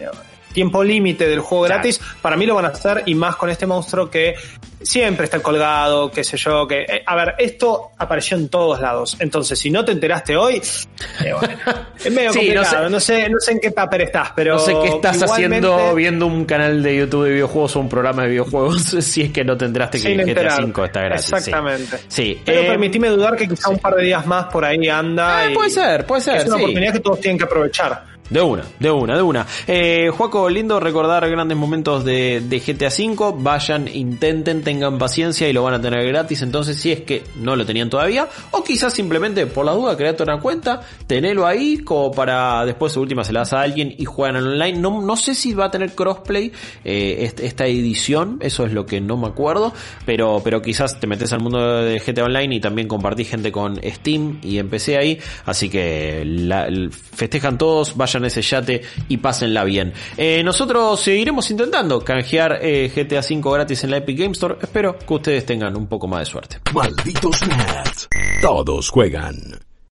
tiempo 0.53 0.83
límite 0.83 1.27
del 1.27 1.39
juego 1.39 1.65
Claro. 1.65 1.81
gratis. 1.81 1.99
Para 2.21 2.37
mí 2.37 2.45
lo 2.45 2.55
van 2.55 2.65
a 2.65 2.69
hacer 2.69 3.03
y 3.05 3.15
más 3.15 3.35
con 3.37 3.49
este 3.49 3.65
monstruo 3.65 4.09
que 4.09 4.35
siempre 4.83 5.25
está 5.25 5.39
colgado, 5.39 6.11
qué 6.11 6.23
sé 6.23 6.37
yo, 6.37 6.67
que... 6.67 6.81
eh, 6.81 7.03
a 7.05 7.15
ver, 7.15 7.35
esto 7.37 7.91
apareció 7.97 8.37
en 8.37 8.49
todos 8.49 8.79
lados. 8.79 9.15
Entonces, 9.19 9.57
si 9.59 9.69
no 9.71 9.83
te 9.83 9.91
enteraste 9.91 10.35
hoy, 10.37 10.61
eh, 11.23 11.33
bueno, 11.33 11.57
es 12.03 12.11
medio 12.11 12.31
Sí, 12.33 12.39
complicado. 12.39 12.83
no 12.83 12.89
No 12.89 12.99
sé, 12.99 13.29
no 13.29 13.39
sé, 13.39 13.51
en 13.53 13.59
qué 13.59 13.71
tupper 13.71 14.01
estás, 14.01 14.31
pero... 14.35 14.53
no 14.55 14.59
sé 14.59 14.73
qué 14.81 14.87
estás 14.89 15.15
igualmente, 15.21 15.67
haciendo 15.67 15.95
viendo 15.95 16.27
un 16.27 16.45
canal 16.45 16.81
de 16.83 16.97
YouTube 16.97 17.25
de 17.25 17.31
videojuegos 17.31 17.75
o 17.75 17.79
un 17.79 17.89
programa 17.89 18.23
de 18.23 18.29
videojuegos 18.29 18.81
si 19.01 19.21
es 19.23 19.31
que 19.31 19.43
no 19.43 19.57
te 19.57 19.65
enteraste 19.65 19.97
que 19.99 20.03
Sin 20.09 20.33
GTA. 20.33 20.55
5 20.57 20.85
está 20.85 21.01
gratis. 21.01 21.31
Exactamente. 21.33 21.99
Sí, 22.07 22.41
Pero 22.45 22.61
eh, 22.61 22.65
permitime 22.67 23.09
dudar 23.09 23.35
que 23.35 23.47
quizá 23.47 23.69
un 23.69 23.79
par 23.79 23.95
de 23.95 24.03
días 24.03 24.25
más 24.25 24.45
por 24.45 24.63
ahí 24.65 24.87
anda. 24.89 25.49
puede 25.53 25.69
ser, 25.69 26.05
puede 26.05 26.21
ser. 26.21 26.37
Es 26.37 26.45
una 26.47 26.57
oportunidad 26.57 26.93
que 26.93 26.99
todos 26.99 27.19
tienen 27.19 27.37
que 27.37 27.45
aprovechar. 27.45 28.12
De 28.29 28.41
una, 28.41 28.63
de 28.79 28.89
una, 28.89 29.15
de 29.15 29.21
una. 29.21 29.45
Eh, 29.67 30.09
Juaco, 30.09 30.49
lindo 30.49 30.79
recordar 30.79 31.29
grandes 31.29 31.55
momentos 31.57 32.03
de, 32.03 32.41
GTA 32.65 32.87
V. 32.87 33.33
Vayan, 33.37 33.87
intenten, 33.87 34.63
tengan 34.63 34.97
paciencia 34.97 35.47
y 35.47 35.53
lo 35.53 35.61
van 35.61 35.75
a 35.75 35.81
tener 35.81 36.07
gratis. 36.07 36.41
Entonces, 36.41 36.77
si 36.77 36.91
es 36.91 37.01
que 37.01 37.23
no 37.35 37.55
lo 37.55 37.65
tenían 37.65 37.89
todavía, 37.89 38.27
o 38.51 38.63
quizás 38.63 38.93
simplemente 38.93 39.45
por 39.45 39.65
la 39.65 39.73
duda, 39.73 39.95
create 39.97 40.23
una 40.23 40.39
cuenta, 40.39 40.81
tenelo 41.05 41.45
ahí, 41.45 41.79
como 41.79 42.11
para 42.11 42.65
después, 42.65 42.93
de 42.93 43.01
última, 43.01 43.23
se 43.23 43.33
la 43.33 43.41
das 43.41 43.53
a 43.53 43.61
alguien 43.61 43.93
y 43.97 44.05
juegan 44.05 44.37
online. 44.37 44.79
No, 44.79 45.01
no 45.01 45.15
sé 45.15 45.35
si 45.35 45.53
va 45.53 45.65
a 45.65 45.71
tener 45.71 45.93
crossplay 45.93 46.51
eh, 46.85 47.17
est- 47.25 47.41
esta 47.41 47.67
edición, 47.67 48.37
eso 48.41 48.65
es 48.65 48.71
lo 48.73 48.85
que 48.85 48.99
no 48.99 49.15
me 49.17 49.27
acuerdo. 49.27 49.73
Pero, 50.05 50.41
pero 50.43 50.61
quizás 50.61 50.99
te 50.99 51.05
metes 51.07 51.33
al 51.33 51.41
mundo 51.41 51.83
de 51.83 51.99
GTA 51.99 52.23
Online 52.23 52.55
y 52.55 52.59
también 52.61 52.87
compartís 52.87 53.29
gente 53.29 53.51
con 53.51 53.79
Steam 53.83 54.39
y 54.41 54.57
empecé 54.57 54.97
ahí. 54.97 55.19
Así 55.45 55.69
que 55.69 56.23
festejan 57.13 57.57
todos, 57.57 57.95
vayan 58.13 58.23
a 58.25 58.27
ese 58.27 58.41
yate 58.41 58.81
y 59.09 59.17
pásenla 59.17 59.63
bien. 59.63 59.93
Eh, 60.17 60.43
nosotros 60.43 60.99
seguiremos 60.99 61.49
intentando 61.51 62.03
canjear 62.03 62.59
eh, 62.61 62.91
GTA 62.93 63.19
V 63.19 63.41
gratis 63.53 63.83
en 63.83 63.91
la 63.91 63.97
Epic 63.97 64.17
Game 64.17 64.31
Store. 64.31 64.57
Espero 64.61 64.97
que 64.97 65.13
ustedes 65.13 65.45
tengan 65.45 65.75
un 65.75 65.87
poco 65.87 66.07
más 66.07 66.19
de 66.19 66.25
suerte. 66.25 66.59
Malditos 66.73 67.41
nerds. 67.47 68.09
Todos 68.41 68.89
juegan. 68.89 69.62